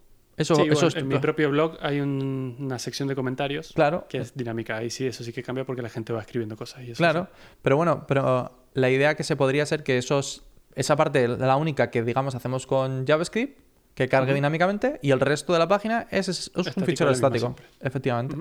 Eso, 0.41 0.57
en 0.97 1.07
mi 1.07 1.19
propio 1.19 1.51
blog 1.51 1.77
hay 1.83 2.01
una 2.01 2.79
sección 2.79 3.09
de 3.09 3.15
comentarios 3.15 3.73
claro. 3.75 4.07
que 4.09 4.19
es 4.19 4.35
dinámica. 4.35 4.83
Y 4.83 4.89
sí, 4.89 5.07
eso 5.07 5.23
sí 5.23 5.35
que 5.35 5.43
cambia 5.43 5.67
porque 5.67 5.83
la 5.83 5.91
gente 5.91 6.15
va 6.15 6.21
escribiendo 6.21 6.57
cosas. 6.57 6.83
Y 6.83 6.93
claro, 6.93 7.29
pero 7.61 7.77
bueno, 7.77 8.07
pero 8.07 8.51
la 8.73 8.89
idea 8.89 9.15
que 9.15 9.23
se 9.23 9.37
podría 9.37 9.67
ser 9.67 9.83
que 9.83 9.99
esos, 9.99 10.47
esa 10.75 10.97
parte, 10.97 11.29
la 11.29 11.57
única 11.57 11.91
que 11.91 12.03
digamos 12.03 12.35
hacemos 12.35 12.67
con 12.67 13.07
JavaScript, 13.07 13.59
que 13.95 14.09
cargue 14.09 14.33
dinámicamente, 14.35 14.99
y 15.03 15.11
el 15.11 15.21
resto 15.21 15.53
de 15.53 15.59
la 15.59 15.69
página 15.69 16.07
es, 16.11 16.51
un 16.55 16.65
fichero 16.85 17.11
estático, 17.11 17.57
efectivamente. 17.81 18.37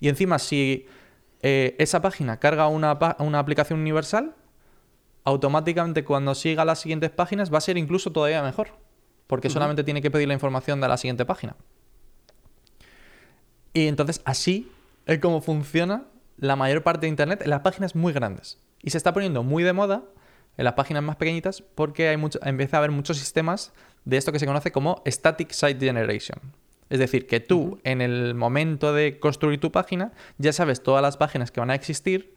Y 0.00 0.08
encima, 0.08 0.38
si 0.38 0.86
eh, 1.42 1.76
esa 1.78 2.02
página 2.02 2.38
carga 2.38 2.68
una, 2.68 2.98
una 3.18 3.38
aplicación 3.38 3.80
universal, 3.80 4.34
automáticamente 5.24 6.04
cuando 6.04 6.34
siga 6.34 6.64
las 6.64 6.80
siguientes 6.80 7.10
páginas 7.10 7.52
va 7.52 7.58
a 7.58 7.60
ser 7.60 7.78
incluso 7.78 8.12
todavía 8.12 8.42
mejor 8.42 8.70
porque 9.28 9.50
solamente 9.50 9.84
tiene 9.84 10.02
que 10.02 10.10
pedir 10.10 10.26
la 10.26 10.34
información 10.34 10.80
de 10.80 10.88
la 10.88 10.96
siguiente 10.96 11.24
página. 11.24 11.54
Y 13.74 13.86
entonces 13.86 14.22
así 14.24 14.72
es 15.06 15.20
como 15.20 15.40
funciona 15.42 16.06
la 16.38 16.56
mayor 16.56 16.82
parte 16.82 17.02
de 17.02 17.08
Internet 17.08 17.42
en 17.42 17.50
las 17.50 17.60
páginas 17.60 17.94
muy 17.94 18.12
grandes. 18.12 18.58
Y 18.82 18.90
se 18.90 18.96
está 18.96 19.12
poniendo 19.12 19.42
muy 19.42 19.62
de 19.62 19.74
moda 19.74 20.04
en 20.58 20.64
las 20.64 20.74
páginas 20.74 21.02
más 21.02 21.16
pequeñitas 21.16 21.62
porque 21.62 22.08
hay 22.08 22.18
mucho, 22.18 22.38
empieza 22.42 22.76
a 22.76 22.78
haber 22.78 22.90
muchos 22.90 23.16
sistemas 23.16 23.72
de 24.04 24.18
esto 24.18 24.32
que 24.32 24.38
se 24.38 24.46
conoce 24.46 24.70
como 24.70 25.02
Static 25.06 25.52
Site 25.52 25.80
Generation. 25.84 26.40
Es 26.90 26.98
decir, 26.98 27.26
que 27.26 27.40
tú 27.40 27.80
en 27.84 28.00
el 28.00 28.34
momento 28.34 28.92
de 28.92 29.18
construir 29.18 29.60
tu 29.60 29.70
página 29.72 30.12
ya 30.36 30.52
sabes 30.52 30.82
todas 30.82 31.00
las 31.00 31.16
páginas 31.16 31.50
que 31.50 31.60
van 31.60 31.70
a 31.70 31.74
existir 31.74 32.34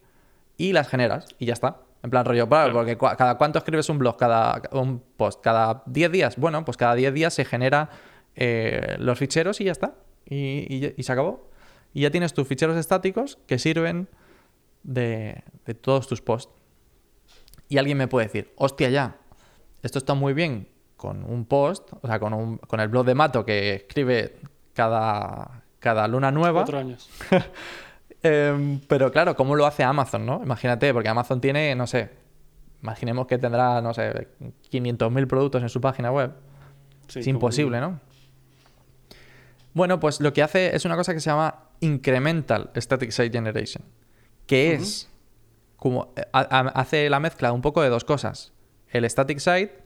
y 0.58 0.74
las 0.74 0.88
generas 0.88 1.26
y 1.40 1.48
ya 1.48 1.54
está. 1.54 1.82
En 2.04 2.10
plan 2.10 2.26
rollo, 2.26 2.50
porque 2.50 2.98
cada 2.98 3.38
cuánto 3.38 3.60
escribes 3.60 3.88
un 3.90 4.00
blog, 4.00 4.18
cada 4.18 4.62
un 4.72 5.04
post, 5.18 5.42
cada 5.42 5.84
10 5.86 6.12
días. 6.12 6.38
Bueno, 6.38 6.66
pues 6.66 6.76
cada 6.76 6.96
10 6.96 7.14
días 7.14 7.34
se 7.34 7.46
genera 7.46 7.90
eh, 8.36 8.96
los 8.98 9.20
ficheros 9.20 9.62
y 9.62 9.66
ya 9.66 9.72
está. 9.72 9.94
Y, 10.26 10.96
se 10.98 11.12
acabó. 11.12 11.48
Y 11.94 12.02
ya 12.02 12.10
tienes 12.10 12.34
tus 12.34 12.48
ficheros 12.48 12.76
estáticos 12.78 13.38
que 13.46 13.60
sirven 13.60 14.08
de, 14.82 15.44
de 15.66 15.76
todos 15.76 16.08
tus 16.08 16.22
posts. 16.22 16.61
Y 17.72 17.78
alguien 17.78 17.98
me 17.98 18.10
puede 18.10 18.26
decir, 18.28 18.52
hostia 18.58 18.90
ya, 18.90 19.16
esto 19.82 19.98
está 19.98 20.14
muy 20.14 20.34
bien 20.34 20.68
con 20.98 21.24
un 21.24 21.46
post, 21.46 21.94
o 22.02 22.06
sea, 22.06 22.20
con, 22.20 22.34
un, 22.34 22.58
con 22.58 22.82
el 22.82 22.90
blog 22.90 23.06
de 23.06 23.16
Mato 23.16 23.46
que 23.46 23.76
escribe 23.76 24.36
cada, 24.74 25.64
cada 25.80 26.06
luna 26.10 26.32
nueva. 26.32 26.64
Cuatro 26.64 26.80
años. 26.80 27.10
Em, 28.24 28.80
pero 28.88 29.12
claro, 29.12 29.36
¿cómo 29.36 29.56
lo 29.56 29.66
hace 29.66 29.84
Amazon, 29.84 30.28
no? 30.28 30.42
Imagínate, 30.44 30.94
porque 30.94 31.10
Amazon 31.10 31.42
tiene, 31.42 31.74
no 31.74 31.88
sé, 31.88 32.12
imaginemos 32.84 33.26
que 33.26 33.40
tendrá, 33.40 33.82
no 33.82 33.96
sé, 33.96 34.28
500.000 34.70 35.28
productos 35.28 35.64
en 35.64 35.70
su 35.70 35.82
página 35.82 36.12
web. 36.12 36.32
es 37.16 37.26
imposible, 37.26 37.80
¿no? 37.80 38.00
Bueno, 39.74 40.00
pues 40.00 40.20
lo 40.20 40.34
que 40.34 40.44
hace 40.44 40.76
es 40.76 40.86
una 40.86 40.96
cosa 40.96 41.16
que 41.16 41.20
se 41.20 41.32
llama 41.32 41.70
Incremental 41.80 42.70
Static 42.76 43.10
Site 43.10 43.32
Generation, 43.32 43.84
que 44.46 44.74
es 44.74 45.11
como 45.82 46.14
eh, 46.16 46.22
hace 46.32 47.10
la 47.10 47.20
mezcla 47.20 47.52
un 47.52 47.64
poco 47.64 47.82
de 47.82 47.90
dos 47.90 48.06
cosas, 48.06 48.54
el 48.90 49.10
static 49.10 49.40
site 49.40 49.80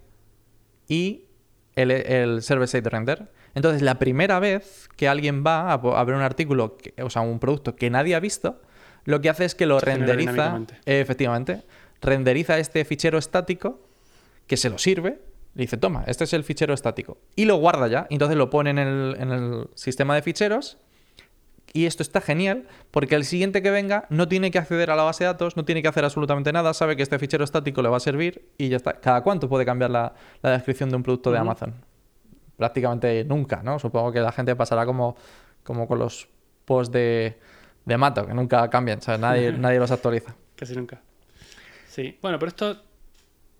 y 0.89 1.29
el, 1.75 1.89
el 1.89 2.41
server-side 2.41 2.89
render. 2.89 3.31
Entonces, 3.53 3.81
la 3.81 3.97
primera 3.97 4.41
vez 4.41 4.89
que 4.97 5.07
alguien 5.07 5.41
va 5.47 5.71
a, 5.71 6.03
ver 6.03 6.15
un 6.15 6.21
artículo, 6.21 6.75
o 7.01 7.09
sea, 7.09 7.21
un 7.21 7.39
producto 7.39 7.77
que 7.77 7.89
nadie 7.89 8.13
ha 8.13 8.19
visto, 8.19 8.61
lo 9.05 9.21
que 9.21 9.29
hace 9.29 9.45
es 9.45 9.55
que 9.55 9.65
lo 9.65 9.79
renderiza. 9.79 10.59
efectivamente. 10.85 11.63
Renderiza 12.01 12.59
este 12.59 12.83
fichero 12.83 13.17
estático 13.17 13.87
que 14.47 14.57
se 14.57 14.69
lo 14.69 14.77
sirve. 14.77 15.21
Le 15.53 15.61
dice, 15.61 15.77
toma, 15.77 16.03
este 16.07 16.25
es 16.25 16.33
el 16.33 16.43
fichero 16.43 16.73
estático. 16.73 17.19
Y 17.37 17.45
lo 17.45 17.55
guarda 17.55 17.87
ya. 17.87 18.05
Entonces 18.09 18.35
lo 18.35 18.49
pone 18.49 18.71
en 18.71 18.79
el, 18.79 19.15
en 19.17 19.31
el 19.31 19.69
sistema 19.75 20.15
de 20.15 20.23
ficheros 20.23 20.77
y 21.75 21.87
esto 21.87 22.03
está 22.03 22.21
genial 22.21 22.69
porque 22.89 23.15
el 23.15 23.25
siguiente 23.25 23.61
que 23.61 23.69
venga 23.69 24.05
no 24.09 24.29
tiene 24.29 24.49
que 24.49 24.57
acceder 24.57 24.89
a 24.91 24.95
la 24.95 25.03
base 25.03 25.25
de 25.25 25.27
datos, 25.27 25.57
no 25.57 25.65
tiene 25.65 25.81
que 25.81 25.89
hacer 25.89 26.05
absolutamente 26.05 26.53
nada, 26.53 26.73
sabe 26.73 26.95
que 26.95 27.03
este 27.03 27.19
fichero 27.19 27.43
estático 27.43 27.81
le 27.81 27.89
va 27.89 27.97
a 27.97 27.99
servir 27.99 28.47
y 28.57 28.69
ya 28.69 28.77
está. 28.77 28.93
¿Cada 28.93 29.21
cuánto 29.21 29.49
puede 29.49 29.65
cambiar 29.65 29.91
la, 29.91 30.13
descripción 30.41 30.89
de 30.89 30.95
un 30.95 31.03
producto 31.03 31.33
de 31.33 31.37
Amazon? 31.37 31.75
Prácticamente 32.55 33.25
nunca, 33.25 33.61
¿no? 33.61 33.77
Supongo 33.77 34.13
que 34.13 34.21
la 34.21 34.31
gente 34.31 34.55
pasará 34.55 34.85
como, 34.85 35.17
como 35.63 35.85
con 35.85 35.99
los 35.99 36.29
posts 36.63 36.93
de, 36.93 37.37
de 37.83 37.97
Mato, 37.97 38.25
que 38.25 38.33
nunca 38.33 38.69
cambian, 38.69 38.99
o 38.99 39.01
sea, 39.01 39.17
nadie, 39.17 39.51
nadie 39.57 39.77
los 39.77 39.91
actualiza. 39.91 40.33
Casi 40.55 40.77
nunca. 40.77 41.01
Sí, 41.89 42.17
bueno, 42.21 42.39
pero 42.39 42.47
esto 42.51 42.83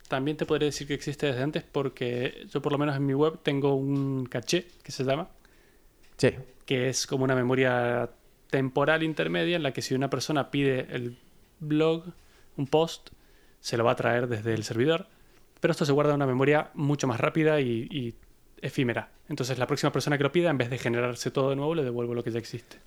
también 0.08 0.38
te 0.38 0.46
podría 0.46 0.68
decir 0.68 0.88
que 0.88 0.94
existe 0.94 1.26
desde 1.26 1.44
antes 1.44 1.64
porque 1.70 2.48
yo 2.50 2.62
por 2.62 2.72
lo 2.72 2.78
menos 2.78 2.96
en 2.96 3.06
mi 3.06 3.14
web 3.14 3.40
tengo 3.44 3.76
un 3.76 4.26
caché 4.26 4.68
que 4.84 4.94
se 4.94 5.04
llama. 5.04 5.28
Sí 6.16 6.30
que 6.66 6.90
es 6.90 7.08
como 7.08 7.24
una 7.24 7.36
memoria 7.36 8.10
temporal 8.50 9.04
intermedia 9.04 9.56
en 9.56 9.64
la 9.64 9.74
que 9.74 9.82
si 9.82 9.94
una 9.94 10.10
persona 10.10 10.52
pide 10.52 10.88
el 10.96 11.18
blog, 11.60 12.06
un 12.58 12.68
post, 12.68 13.10
se 13.60 13.78
lo 13.78 13.84
va 13.84 13.92
a 13.92 13.96
traer 13.96 14.28
desde 14.28 14.54
el 14.54 14.64
servidor, 14.64 15.08
pero 15.60 15.72
esto 15.72 15.86
se 15.86 15.92
guarda 15.92 16.12
en 16.12 16.18
una 16.18 16.28
memoria 16.28 16.70
mucho 16.74 17.08
más 17.08 17.20
rápida 17.20 17.60
y, 17.62 18.16
efímera. 18.62 19.12
Entonces 19.30 19.60
la 19.60 19.68
próxima 19.68 19.92
persona 19.92 20.18
que 20.18 20.24
lo 20.24 20.32
pida, 20.32 20.50
en 20.50 20.58
vez 20.58 20.70
de 20.70 20.78
generarse 20.78 21.30
todo 21.32 21.50
de 21.50 21.56
nuevo, 21.56 21.76
le 21.76 21.84
devuelvo 21.84 22.14
lo 22.14 22.24
que 22.24 22.32
ya 22.32 22.40
existe. 22.40 22.78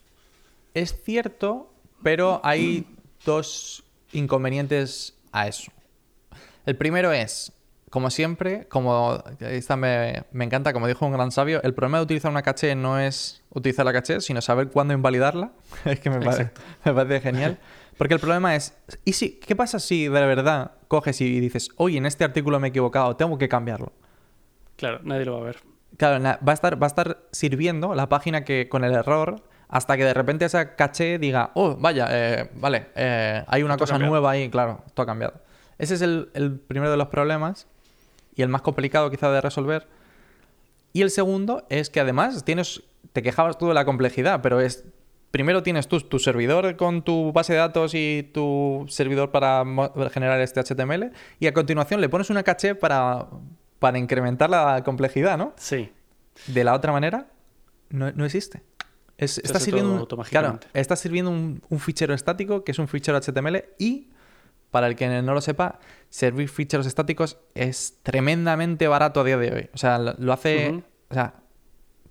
Es 0.75 1.03
cierto, 1.03 1.73
pero 2.03 2.41
hay 2.45 2.87
dos 3.25 3.85
inconvenientes 4.13 5.17
a 5.33 5.47
eso. 5.47 5.71
El 6.67 6.77
primero 6.77 7.13
es, 7.13 7.53
como 7.91 8.11
siempre, 8.11 8.67
como 8.69 9.23
esta 9.41 9.77
me, 9.77 10.25
encanta, 10.33 10.73
como 10.73 10.87
dijo 10.87 11.07
un 11.07 11.13
gran 11.13 11.31
sabio, 11.31 11.63
el 11.63 11.75
problema 11.75 11.99
de 11.99 12.05
utilizar 12.05 12.31
una 12.31 12.43
caché 12.43 12.75
no 12.75 12.99
es 12.99 13.43
utilizar 13.51 13.87
la 13.87 13.93
caché, 13.93 14.21
sino 14.21 14.41
saber 14.43 14.69
cuándo 14.69 14.95
invalidarla. 14.95 15.53
es 15.85 16.01
que 16.01 16.11
me, 16.11 16.21
parece 16.21 17.21
genial. 17.21 17.59
Porque 17.97 18.15
el 18.15 18.21
problema 18.21 18.55
es, 18.55 18.77
¿y 19.05 19.15
si, 19.15 19.41
qué 19.41 19.57
pasa 19.57 19.79
si 19.81 20.05
de 20.05 20.11
verdad 20.11 20.73
coges 20.87 21.21
y 21.21 21.41
dices, 21.41 21.71
oye, 21.77 21.99
en 21.99 22.07
este 22.07 22.25
artículo 22.25 22.61
me 22.61 22.69
he 22.69 22.71
equivocado, 22.71 23.17
tengo 23.17 23.39
que 23.39 23.49
cambiarlo? 23.49 23.93
Claro, 24.77 25.01
nadie 25.03 25.25
lo 25.25 25.35
va 25.35 25.41
a 25.41 25.45
ver. 25.45 25.57
Claro, 25.97 26.23
va 26.23 26.53
a 26.53 26.55
estar, 26.55 26.81
va 26.81 26.87
a 26.87 26.89
estar 26.89 27.19
sirviendo 27.33 27.95
la 27.95 28.09
página 28.09 28.45
que 28.45 28.69
con 28.69 28.85
el 28.85 28.93
error 28.93 29.43
hasta 29.69 29.97
que 29.97 30.05
de 30.05 30.15
repente 30.15 30.45
esa 30.45 30.77
caché 30.77 31.19
diga, 31.19 31.51
oh, 31.55 31.77
vaya, 31.77 32.07
eh, 32.11 32.51
vale, 32.55 32.89
eh, 32.95 33.45
hay 33.47 33.63
una 33.63 33.77
cosa 33.77 33.99
nueva 33.99 34.31
ahí, 34.31 34.49
claro, 34.49 34.85
todo 34.95 35.05
ha 35.05 35.07
cambiado. 35.07 35.35
Ese 35.79 35.95
es 35.95 36.03
el, 36.03 36.31
el 36.35 36.59
primero 36.59 36.91
de 36.91 36.97
los 36.97 37.09
problemas 37.09 37.67
y 38.39 38.43
el 38.43 38.49
más 38.49 38.63
complicado 38.63 39.11
quizá 39.11 39.31
de 39.31 39.41
resolver. 39.41 39.89
Y 40.93 41.03
el 41.03 41.11
segundo 41.11 41.67
es 41.69 41.91
que 41.91 42.01
además 42.01 42.45
tienes, 42.45 42.83
te 43.13 43.21
quejabas 43.21 43.59
tú 43.59 43.67
de 43.69 43.75
la 43.75 43.85
complejidad, 43.85 44.41
pero 44.43 44.61
es, 44.61 44.85
primero 45.33 45.65
tienes 45.65 45.89
tú 45.89 46.01
tu 46.01 46.21
servidor 46.21 46.77
con 46.77 47.03
tu 47.03 47.33
base 47.33 47.53
de 47.53 47.59
datos 47.59 47.95
y 47.95 48.31
tu 48.33 48.87
servidor 48.89 49.33
para 49.33 49.65
generar 50.13 50.41
este 50.41 50.63
HTML 50.63 51.11
y 51.41 51.49
a 51.49 51.53
continuación 51.53 52.01
le 52.01 52.09
pones 52.09 52.31
una 52.31 52.45
caché 52.45 52.77
para, 52.77 53.27
para 53.81 53.99
incrementar 53.99 54.49
la 54.49 54.83
complejidad, 54.85 55.37
¿no? 55.37 55.53
Sí. 55.57 55.93
De 56.47 56.63
la 56.63 56.75
otra 56.75 56.93
manera, 56.93 57.27
no, 57.91 58.13
no 58.13 58.25
existe. 58.25 58.63
está, 59.17 59.59
sirviendo 59.59 60.07
claro, 60.07 60.61
está 60.75 60.95
sirviendo 60.95 61.33
un, 61.33 61.61
un, 61.69 61.81
fichero 61.81 62.15
estático 62.15 62.63
que 62.63 62.71
es 62.71 62.79
un 62.79 62.87
fichero 62.87 63.21
HTML 63.21 63.65
y 63.81 64.11
para 64.71 64.87
el 64.87 64.97
que 64.97 65.23
no 65.23 65.35
lo 65.35 65.41
sepa, 65.41 65.79
servir 66.11 66.49
ficheros 66.49 66.87
estáticos 66.87 67.39
es 67.55 67.99
tremendamente 68.03 68.89
barato 68.89 69.21
a 69.21 69.25
día 69.25 69.37
de 69.37 69.53
hoy. 69.53 69.71
O 69.75 69.79
sea, 69.79 69.99
lo 69.99 70.33
hace. 70.33 70.83
O 71.11 71.15
sea, 71.15 71.35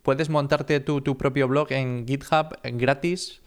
puedes 0.02 0.30
montarte 0.30 0.80
tu, 0.80 1.18
propio 1.18 1.48
blog 1.48 1.72
en 1.72 2.08
GitHub 2.08 2.58
gratis, 2.64 3.42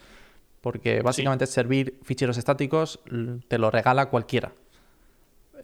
porque 0.60 1.02
básicamente 1.02 1.46
servir 1.46 1.98
ficheros 2.02 2.36
estáticos 2.38 3.00
te 3.48 3.58
lo 3.58 3.70
regala 3.70 4.10
cualquiera. 4.10 4.52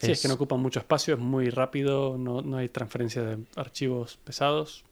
Sí, 0.00 0.12
es... 0.12 0.22
que 0.22 0.28
no 0.28 0.34
ocupan 0.34 0.60
mucho 0.60 0.80
espacio, 0.80 1.14
es 1.14 1.20
muy 1.20 1.50
rápido, 1.50 2.16
no, 2.18 2.42
no 2.42 2.58
hay 2.58 2.68
transferencia 2.68 3.22
de 3.22 3.38
archivos 3.56 4.18
pesados. 4.18 4.84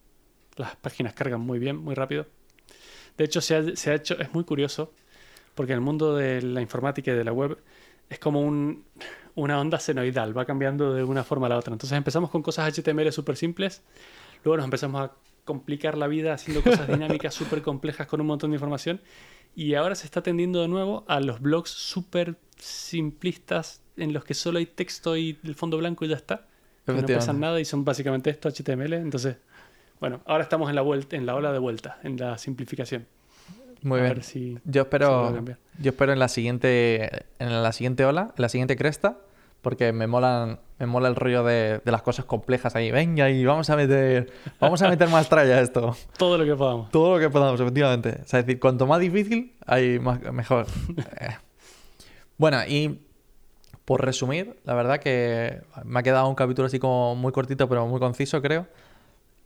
Las 0.56 0.76
páginas 0.76 1.14
cargan 1.14 1.40
muy 1.40 1.58
bien, 1.58 1.76
muy 1.76 1.94
rápido. 1.94 2.26
De 3.16 3.24
hecho, 3.24 3.40
se 3.40 3.56
ha, 3.56 3.76
se 3.76 3.90
ha 3.90 3.94
hecho, 3.94 4.18
es 4.18 4.32
muy 4.32 4.44
curioso, 4.44 4.92
porque 5.54 5.72
en 5.72 5.78
el 5.78 5.84
mundo 5.84 6.16
de 6.16 6.42
la 6.42 6.60
informática 6.60 7.12
y 7.12 7.14
de 7.14 7.24
la 7.24 7.32
web 7.32 7.58
es 8.14 8.18
como 8.18 8.40
un, 8.40 8.84
una 9.34 9.60
onda 9.60 9.78
senoidal, 9.78 10.36
va 10.36 10.44
cambiando 10.44 10.94
de 10.94 11.04
una 11.04 11.24
forma 11.24 11.46
a 11.46 11.50
la 11.50 11.58
otra. 11.58 11.72
Entonces 11.72 11.96
empezamos 11.96 12.30
con 12.30 12.42
cosas 12.42 12.72
HTML 12.72 13.12
súper 13.12 13.36
simples, 13.36 13.82
luego 14.42 14.56
nos 14.56 14.64
empezamos 14.64 15.00
a 15.02 15.12
complicar 15.44 15.98
la 15.98 16.06
vida 16.06 16.32
haciendo 16.32 16.62
cosas 16.62 16.88
dinámicas 16.88 17.34
súper 17.40 17.62
complejas 17.62 18.06
con 18.06 18.20
un 18.20 18.26
montón 18.26 18.50
de 18.50 18.56
información 18.56 19.00
y 19.54 19.74
ahora 19.74 19.94
se 19.94 20.06
está 20.06 20.22
tendiendo 20.22 20.60
de 20.62 20.68
nuevo 20.68 21.04
a 21.06 21.20
los 21.20 21.40
blogs 21.40 21.70
súper 21.70 22.36
simplistas 22.56 23.82
en 23.96 24.12
los 24.12 24.24
que 24.24 24.34
solo 24.34 24.58
hay 24.58 24.66
texto 24.66 25.16
y 25.16 25.38
el 25.44 25.54
fondo 25.54 25.78
blanco 25.78 26.04
y 26.04 26.08
ya 26.08 26.16
está. 26.16 26.46
Que 26.86 26.92
no 26.92 27.06
pesan 27.06 27.40
nada 27.40 27.60
y 27.60 27.64
son 27.64 27.84
básicamente 27.84 28.30
esto 28.30 28.50
HTML. 28.50 28.92
Entonces, 28.94 29.36
bueno, 30.00 30.20
ahora 30.26 30.42
estamos 30.42 30.68
en 30.68 30.74
la, 30.74 30.82
vuelta, 30.82 31.16
en 31.16 31.24
la 31.24 31.34
ola 31.34 31.52
de 31.52 31.58
vuelta, 31.58 31.98
en 32.02 32.18
la 32.18 32.36
simplificación. 32.36 33.06
Muy 33.84 34.00
bien. 34.00 34.62
yo 34.64 34.82
espero, 34.82 35.44
yo 35.78 35.90
espero 35.90 36.14
en 36.14 36.18
la 36.18 36.28
siguiente, 36.28 37.26
en 37.38 37.62
la 37.62 37.70
siguiente 37.72 38.06
ola, 38.06 38.32
en 38.34 38.42
la 38.42 38.48
siguiente 38.48 38.76
cresta, 38.76 39.18
porque 39.60 39.92
me 39.92 40.06
molan, 40.06 40.58
me 40.78 40.86
mola 40.86 41.08
el 41.08 41.14
rollo 41.14 41.44
de, 41.44 41.82
las 41.84 42.00
cosas 42.00 42.24
complejas 42.24 42.74
ahí. 42.76 42.90
Venga, 42.90 43.28
y 43.28 43.44
vamos 43.44 43.68
a 43.68 43.76
meter, 43.76 44.32
vamos 44.58 44.80
a 44.80 44.88
meter 44.88 45.10
más 45.10 45.28
tralla 45.28 45.56
a 45.56 45.60
esto. 45.60 45.94
Todo 46.16 46.38
lo 46.38 46.46
que 46.46 46.56
podamos. 46.56 46.90
Todo 46.90 47.14
lo 47.14 47.20
que 47.20 47.28
podamos, 47.28 47.60
efectivamente. 47.60 48.20
O 48.24 48.26
sea, 48.26 48.40
es 48.40 48.46
decir, 48.46 48.58
cuanto 48.58 48.86
más 48.86 49.00
difícil, 49.00 49.54
hay 49.66 49.98
más, 49.98 50.20
mejor. 50.32 50.66
Eh. 51.20 51.36
bueno, 52.38 52.60
y 52.66 53.02
por 53.84 54.02
resumir, 54.02 54.60
la 54.64 54.72
verdad 54.72 54.98
que 54.98 55.60
me 55.84 56.00
ha 56.00 56.02
quedado 56.02 56.26
un 56.26 56.34
capítulo 56.34 56.66
así 56.66 56.78
como 56.78 57.14
muy 57.16 57.32
cortito, 57.32 57.68
pero 57.68 57.86
muy 57.86 58.00
conciso, 58.00 58.40
creo. 58.40 58.66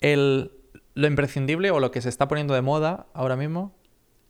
El, 0.01 0.53
lo 0.95 1.09
imprescindible 1.09 1.73
o 1.73 1.81
lo 1.81 1.91
que 1.91 2.01
se 2.01 2.09
está 2.09 2.29
poniendo 2.29 2.55
de 2.55 2.63
moda 2.63 3.07
ahora 3.15 3.35
mismo 3.35 3.75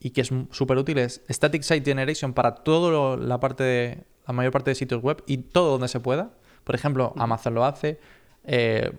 y 0.01 0.11
que 0.11 0.21
es 0.21 0.31
súper 0.51 0.79
útil 0.79 0.99
es 0.99 1.23
Static 1.29 1.63
Site 1.63 1.85
Generation 1.85 2.33
para 2.33 2.55
toda 2.55 3.17
la 3.17 3.41
parte 3.41 3.65
de, 3.65 4.05
la 4.27 4.33
mayor 4.33 4.53
parte 4.53 4.71
de 4.71 4.75
sitios 4.75 5.03
web 5.03 5.23
y 5.27 5.39
todo 5.39 5.73
donde 5.73 5.89
se 5.89 6.01
pueda. 6.01 6.31
Por 6.65 6.75
ejemplo, 6.75 7.15
Amazon 7.17 7.55
lo 7.55 7.65
hace, 7.65 7.99
eh, 8.45 8.93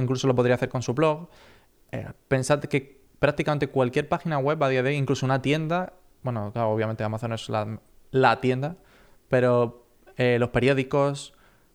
incluso 0.00 0.26
lo 0.26 0.34
podría 0.34 0.54
hacer 0.54 0.68
con 0.68 0.82
su 0.82 0.94
blog. 0.94 1.28
Eh, 1.90 2.06
pensad 2.28 2.60
que 2.60 3.04
prácticamente 3.18 3.68
cualquier 3.68 4.08
página 4.08 4.38
web 4.38 4.62
a 4.62 4.68
día 4.68 4.82
de 4.82 4.90
hoy, 4.90 4.96
incluso 4.96 5.24
una 5.24 5.40
tienda, 5.40 5.94
bueno, 6.22 6.52
obviamente 6.54 7.04
Amazon 7.04 7.32
es 7.32 7.48
la, 8.10 8.40
tienda, 8.40 8.76
pero 9.28 9.86
eh, 10.16 10.38
los 10.38 10.50
periódicos, 10.50 11.34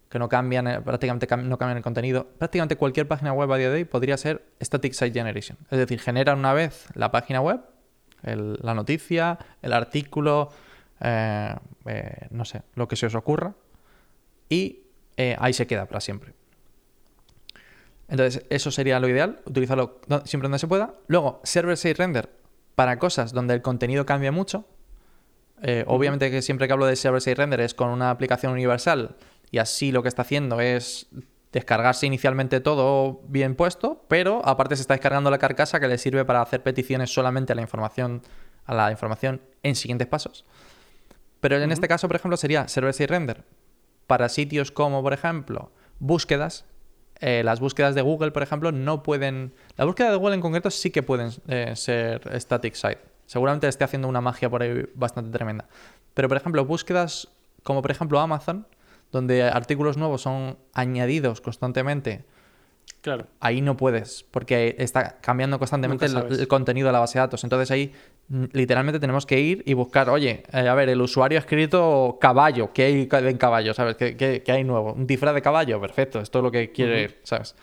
que 0.09 0.19
no 0.19 0.27
cambian, 0.27 0.67
eh, 0.67 0.81
prácticamente 0.81 1.27
no 1.37 1.57
cambian 1.57 1.77
el 1.77 1.83
contenido. 1.83 2.27
Prácticamente 2.37 2.75
cualquier 2.75 3.07
página 3.07 3.31
web 3.31 3.51
a 3.51 3.57
día 3.57 3.69
de 3.69 3.75
hoy 3.75 3.85
podría 3.85 4.17
ser 4.17 4.43
Static 4.61 4.93
Site 4.93 5.13
Generation. 5.13 5.57
Es 5.69 5.77
decir, 5.77 5.99
generan 5.99 6.39
una 6.39 6.53
vez 6.53 6.87
la 6.95 7.11
página 7.11 7.41
web, 7.41 7.61
la 8.23 8.73
noticia, 8.73 9.37
el 9.61 9.73
artículo, 9.73 10.49
eh, 10.99 11.55
eh, 11.85 12.27
no 12.31 12.45
sé, 12.45 12.63
lo 12.75 12.87
que 12.87 12.95
se 12.95 13.05
os 13.05 13.15
ocurra, 13.15 13.55
y 14.49 14.81
ahí 15.37 15.53
se 15.53 15.67
queda 15.67 15.85
para 15.85 15.99
siempre. 15.99 16.33
Entonces, 18.07 18.45
eso 18.49 18.71
sería 18.71 18.99
lo 18.99 19.07
ideal, 19.07 19.41
utilizarlo 19.45 19.99
siempre 20.25 20.45
donde 20.45 20.59
se 20.59 20.67
pueda. 20.67 20.93
Luego, 21.07 21.41
server-side 21.43 21.93
render 21.93 22.29
para 22.75 22.97
cosas 22.97 23.33
donde 23.33 23.53
el 23.53 23.61
contenido 23.61 24.05
cambia 24.05 24.31
mucho. 24.31 24.65
Obviamente 25.87 26.31
que 26.31 26.41
siempre 26.41 26.67
que 26.67 26.73
hablo 26.73 26.85
de 26.85 26.95
server-side 26.95 27.35
render 27.35 27.59
es 27.59 27.73
con 27.73 27.89
una 27.89 28.11
aplicación 28.11 28.53
universal 28.53 29.17
y 29.51 29.57
así 29.57 29.91
lo 29.91 30.01
que 30.01 30.09
está 30.09 30.21
haciendo 30.21 30.59
es 30.61 31.07
descargarse 31.51 32.05
inicialmente 32.05 32.59
todo 32.59 33.21
bien 33.27 33.55
puesto, 33.55 34.05
pero 34.07 34.45
aparte 34.45 34.75
se 34.75 34.81
está 34.81 34.93
descargando 34.93 35.31
la 35.31 35.39
carcasa 35.39 35.79
que 35.79 35.87
le 35.87 35.97
sirve 35.97 36.25
para 36.25 36.41
hacer 36.41 36.61
peticiones 36.61 37.13
solamente 37.13 37.53
a 37.53 37.55
la 37.55 37.61
información, 37.61 38.21
a 38.65 38.75
la 38.75 38.91
información 38.91 39.41
en 39.63 39.75
siguientes 39.75 40.07
pasos. 40.07 40.45
Pero 41.39 41.57
en 41.57 41.71
este 41.71 41.87
caso, 41.87 42.07
por 42.07 42.17
ejemplo, 42.17 42.37
sería 42.37 42.67
server-side 42.67 43.07
render 43.07 43.43
para 44.07 44.29
sitios 44.29 44.71
como, 44.71 45.01
por 45.01 45.13
ejemplo, 45.13 45.71
búsquedas. 45.99 46.65
Eh, 47.21 47.43
las 47.43 47.59
búsquedas 47.59 47.95
de 47.95 48.01
Google, 48.01 48.31
por 48.31 48.43
ejemplo, 48.43 48.71
no 48.71 49.03
pueden. 49.03 49.53
La 49.77 49.85
búsqueda 49.85 50.11
de 50.11 50.17
Google 50.17 50.35
en 50.35 50.41
concreto 50.41 50.69
sí 50.69 50.89
que 50.89 51.03
pueden 51.03 51.31
eh, 51.47 51.73
ser 51.75 52.29
static 52.39 52.75
site. 52.75 52.99
Seguramente 53.25 53.67
esté 53.67 53.83
haciendo 53.83 54.07
una 54.07 54.21
magia 54.21 54.49
por 54.49 54.63
ahí 54.63 54.85
bastante 54.95 55.31
tremenda. 55.31 55.67
Pero, 56.13 56.27
por 56.27 56.37
ejemplo, 56.37 56.65
búsquedas 56.65 57.29
como, 57.63 57.81
por 57.81 57.91
ejemplo, 57.91 58.19
Amazon, 58.19 58.67
donde 59.11 59.43
artículos 59.43 59.97
nuevos 59.97 60.21
son 60.21 60.57
añadidos 60.73 61.41
constantemente, 61.41 62.25
claro. 63.01 63.27
ahí 63.39 63.61
no 63.61 63.75
puedes, 63.77 64.25
porque 64.29 64.75
está 64.77 65.19
cambiando 65.21 65.57
constantemente 65.57 66.05
el, 66.05 66.47
contenido 66.47 66.87
de 66.87 66.93
la 66.93 66.99
base 66.99 67.17
de 67.17 67.21
datos. 67.21 67.43
Entonces 67.43 67.71
ahí 67.71 67.93
literalmente 68.51 68.99
tenemos 68.99 69.25
que 69.25 69.39
ir 69.39 69.63
y 69.65 69.73
buscar, 69.73 70.09
oye, 70.09 70.43
eh, 70.53 70.67
a 70.67 70.75
ver, 70.75 70.89
el 70.89 71.01
usuario 71.01 71.37
ha 71.37 71.41
escrito 71.41 72.17
caballo, 72.21 72.71
¿qué 72.73 72.83
hay 72.83 73.09
en 73.11 73.37
caballo? 73.37 73.73
¿Sabes? 73.73 73.95
¿Qué, 73.95 74.43
hay 74.47 74.63
nuevo? 74.63 74.93
¿Un 74.93 75.07
disfraz 75.07 75.33
de 75.33 75.41
caballo? 75.41 75.81
Perfecto, 75.81 76.19
esto 76.19 76.39
es 76.39 76.43
lo 76.43 76.51
que 76.51 76.71
quiere, 76.71 77.19
¿sabes? 77.23 77.55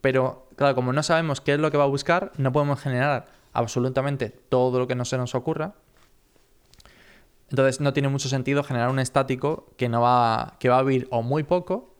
Pero, 0.00 0.46
claro, 0.54 0.74
como 0.74 0.92
no 0.92 1.02
sabemos 1.02 1.40
qué 1.40 1.54
es 1.54 1.58
lo 1.58 1.70
que 1.72 1.76
va 1.76 1.84
a 1.84 1.88
buscar, 1.88 2.30
no 2.36 2.52
podemos 2.52 2.80
generar 2.80 3.26
absolutamente 3.52 4.30
todo 4.30 4.78
lo 4.78 4.86
que 4.86 4.94
no 4.94 5.04
se 5.04 5.18
nos 5.18 5.34
ocurra 5.34 5.74
entonces 7.50 7.80
no 7.80 7.92
tiene 7.92 8.08
mucho 8.08 8.28
sentido 8.28 8.62
generar 8.62 8.90
un 8.90 8.98
estático 8.98 9.72
que 9.76 9.88
no 9.88 10.02
va, 10.02 10.56
que 10.58 10.68
va 10.68 10.78
a 10.78 10.82
vivir 10.82 11.08
o 11.10 11.22
muy 11.22 11.44
poco 11.44 11.94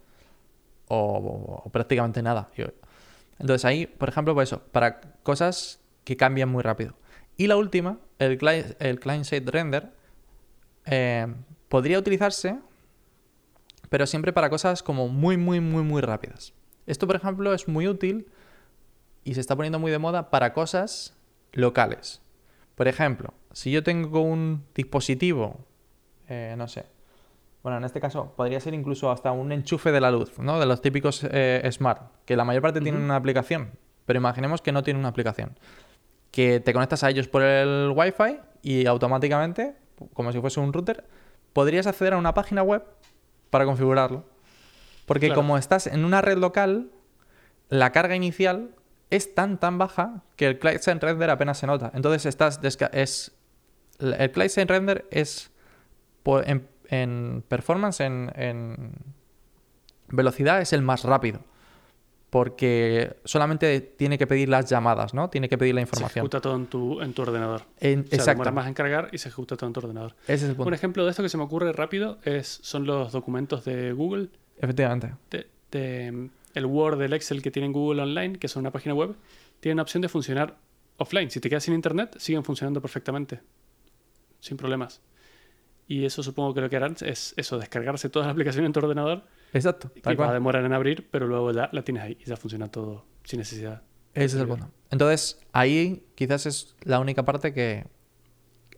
o, 0.88 1.68
prácticamente 1.72 2.22
nada. 2.22 2.50
Entonces 3.38 3.64
ahí, 3.64 3.86
por 3.86 4.08
ejemplo, 4.08 4.34
pues 4.34 4.50
eso, 4.50 4.62
para 4.72 5.00
cosas 5.22 5.80
que 6.04 6.16
cambian 6.16 6.48
muy 6.48 6.62
rápido. 6.62 6.94
Y 7.36 7.46
la 7.46 7.56
última, 7.56 7.98
el, 8.18 8.36
client, 8.36 8.80
el 8.80 8.98
client-side 8.98 9.50
render, 9.50 9.92
eh, 10.86 11.26
podría 11.68 11.98
utilizarse, 11.98 12.58
pero 13.88 14.06
siempre 14.06 14.32
para 14.32 14.50
cosas 14.50 14.82
como 14.82 15.08
muy, 15.08 15.36
muy, 15.36 15.60
muy, 15.60 15.82
muy 15.82 16.02
rápidas. 16.02 16.52
Esto, 16.86 17.06
por 17.06 17.16
ejemplo, 17.16 17.54
es 17.54 17.68
muy 17.68 17.86
útil 17.86 18.28
y 19.24 19.34
se 19.34 19.40
está 19.40 19.54
poniendo 19.54 19.78
muy 19.78 19.90
de 19.90 19.98
moda 19.98 20.30
para 20.30 20.52
cosas 20.52 21.14
locales. 21.52 22.22
Por 22.74 22.88
ejemplo, 22.88 23.34
si 23.52 23.70
yo 23.70 23.82
tengo 23.82 24.20
un 24.20 24.64
dispositivo, 24.74 25.58
eh, 26.28 26.54
no 26.56 26.68
sé, 26.68 26.86
bueno, 27.62 27.78
en 27.78 27.84
este 27.84 28.00
caso 28.00 28.32
podría 28.36 28.60
ser 28.60 28.74
incluso 28.74 29.10
hasta 29.10 29.32
un 29.32 29.52
enchufe 29.52 29.92
de 29.92 30.00
la 30.00 30.10
luz, 30.10 30.38
¿no? 30.38 30.60
De 30.60 30.66
los 30.66 30.80
típicos 30.80 31.26
eh, 31.30 31.68
smart, 31.72 32.02
que 32.24 32.36
la 32.36 32.44
mayor 32.44 32.62
parte 32.62 32.80
tienen 32.80 33.02
una 33.02 33.16
aplicación, 33.16 33.72
pero 34.06 34.18
imaginemos 34.18 34.62
que 34.62 34.72
no 34.72 34.82
tienen 34.82 35.00
una 35.00 35.08
aplicación. 35.08 35.58
Que 36.30 36.60
te 36.60 36.72
conectas 36.72 37.04
a 37.04 37.10
ellos 37.10 37.28
por 37.28 37.42
el 37.42 37.92
Wi-Fi 37.94 38.38
y 38.62 38.86
automáticamente, 38.86 39.76
como 40.14 40.32
si 40.32 40.40
fuese 40.40 40.60
un 40.60 40.72
router, 40.72 41.04
podrías 41.52 41.86
acceder 41.86 42.14
a 42.14 42.18
una 42.18 42.34
página 42.34 42.62
web 42.62 42.84
para 43.50 43.64
configurarlo. 43.64 44.24
Porque 45.06 45.32
como 45.32 45.56
estás 45.56 45.86
en 45.86 46.04
una 46.04 46.20
red 46.20 46.36
local, 46.36 46.90
la 47.70 47.92
carga 47.92 48.14
inicial 48.14 48.74
es 49.10 49.34
tan 49.34 49.58
tan 49.58 49.78
baja 49.78 50.22
que 50.36 50.46
el 50.46 50.58
client 50.58 51.02
render 51.02 51.30
apenas 51.30 51.58
se 51.58 51.66
nota. 51.66 51.90
Entonces 51.94 52.26
estás 52.26 52.60
es 52.92 53.32
el 53.98 54.30
client-side 54.30 54.66
render 54.66 55.06
es 55.10 55.50
en, 56.90 57.44
performance, 57.48 58.00
en, 58.00 58.92
velocidad, 60.08 60.60
es 60.60 60.72
el 60.72 60.82
más 60.82 61.04
rápido. 61.04 61.40
Porque 62.30 63.16
solamente 63.24 63.80
tiene 63.80 64.18
que 64.18 64.26
pedir 64.26 64.50
las 64.50 64.68
llamadas, 64.68 65.14
¿no? 65.14 65.30
Tiene 65.30 65.48
que 65.48 65.56
pedir 65.56 65.74
la 65.74 65.80
información. 65.80 66.12
Se 66.12 66.18
ejecuta 66.18 66.40
todo 66.42 66.56
en 66.56 66.66
tu, 66.66 67.00
en 67.00 67.14
tu 67.14 67.22
ordenador. 67.22 67.62
En, 67.80 68.00
o 68.00 68.24
demora 68.24 68.52
más 68.52 68.66
en 68.66 68.74
cargar 68.74 69.08
y 69.12 69.18
se 69.18 69.28
ejecuta 69.28 69.56
todo 69.56 69.66
en 69.68 69.72
tu 69.72 69.80
ordenador. 69.80 70.14
Un 70.58 70.74
ejemplo 70.74 71.04
de 71.04 71.10
esto 71.10 71.22
que 71.22 71.30
se 71.30 71.38
me 71.38 71.44
ocurre 71.44 71.72
rápido 71.72 72.18
es, 72.24 72.58
son 72.62 72.84
los 72.84 73.12
documentos 73.12 73.64
de 73.64 73.92
Google. 73.92 74.28
Efectivamente. 74.60 75.14
el 75.72 76.66
Word, 76.66 77.00
el 77.00 77.14
Excel 77.14 77.40
que 77.40 77.50
tienen 77.50 77.72
Google 77.72 78.02
Online, 78.02 78.38
que 78.38 78.48
son 78.48 78.60
una 78.60 78.72
página 78.72 78.94
web, 78.94 79.14
tienen 79.60 79.78
la 79.78 79.82
opción 79.84 80.02
de 80.02 80.10
funcionar 80.10 80.58
offline. 80.98 81.30
Si 81.30 81.40
te 81.40 81.48
quedas 81.48 81.64
sin 81.64 81.72
internet, 81.72 82.14
siguen 82.18 82.44
funcionando 82.44 82.82
perfectamente 82.82 83.40
sin 84.40 84.56
problemas. 84.56 85.00
Y 85.86 86.04
eso 86.04 86.22
supongo 86.22 86.52
que 86.52 86.60
lo 86.60 86.68
que 86.68 86.76
harán 86.76 86.96
es 87.00 87.32
eso, 87.36 87.58
descargarse 87.58 88.10
toda 88.10 88.26
la 88.26 88.32
aplicación 88.32 88.66
en 88.66 88.72
tu 88.72 88.80
ordenador. 88.80 89.24
Exacto. 89.54 89.90
Que 89.90 90.14
va 90.14 90.28
a 90.28 90.34
demorar 90.34 90.64
en 90.64 90.74
abrir, 90.74 91.08
pero 91.10 91.26
luego 91.26 91.50
ya 91.52 91.70
la 91.72 91.82
tienes 91.82 92.02
ahí 92.02 92.18
y 92.20 92.24
ya 92.26 92.36
funciona 92.36 92.70
todo 92.70 93.06
sin 93.24 93.38
necesidad. 93.38 93.82
Ese 94.12 94.36
es 94.36 94.42
el 94.42 94.48
punto. 94.48 94.70
Entonces, 94.90 95.40
ahí 95.52 96.04
quizás 96.14 96.44
es 96.44 96.76
la 96.82 97.00
única 97.00 97.24
parte 97.24 97.54
que, 97.54 97.86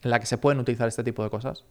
en 0.03 0.11
la 0.11 0.21
que 0.21 0.27
se 0.27 0.39
pueden 0.39 0.61
utilizar 0.61 0.87
este 0.87 1.03
tipo 1.03 1.25
de 1.25 1.31
cosas. 1.31 1.65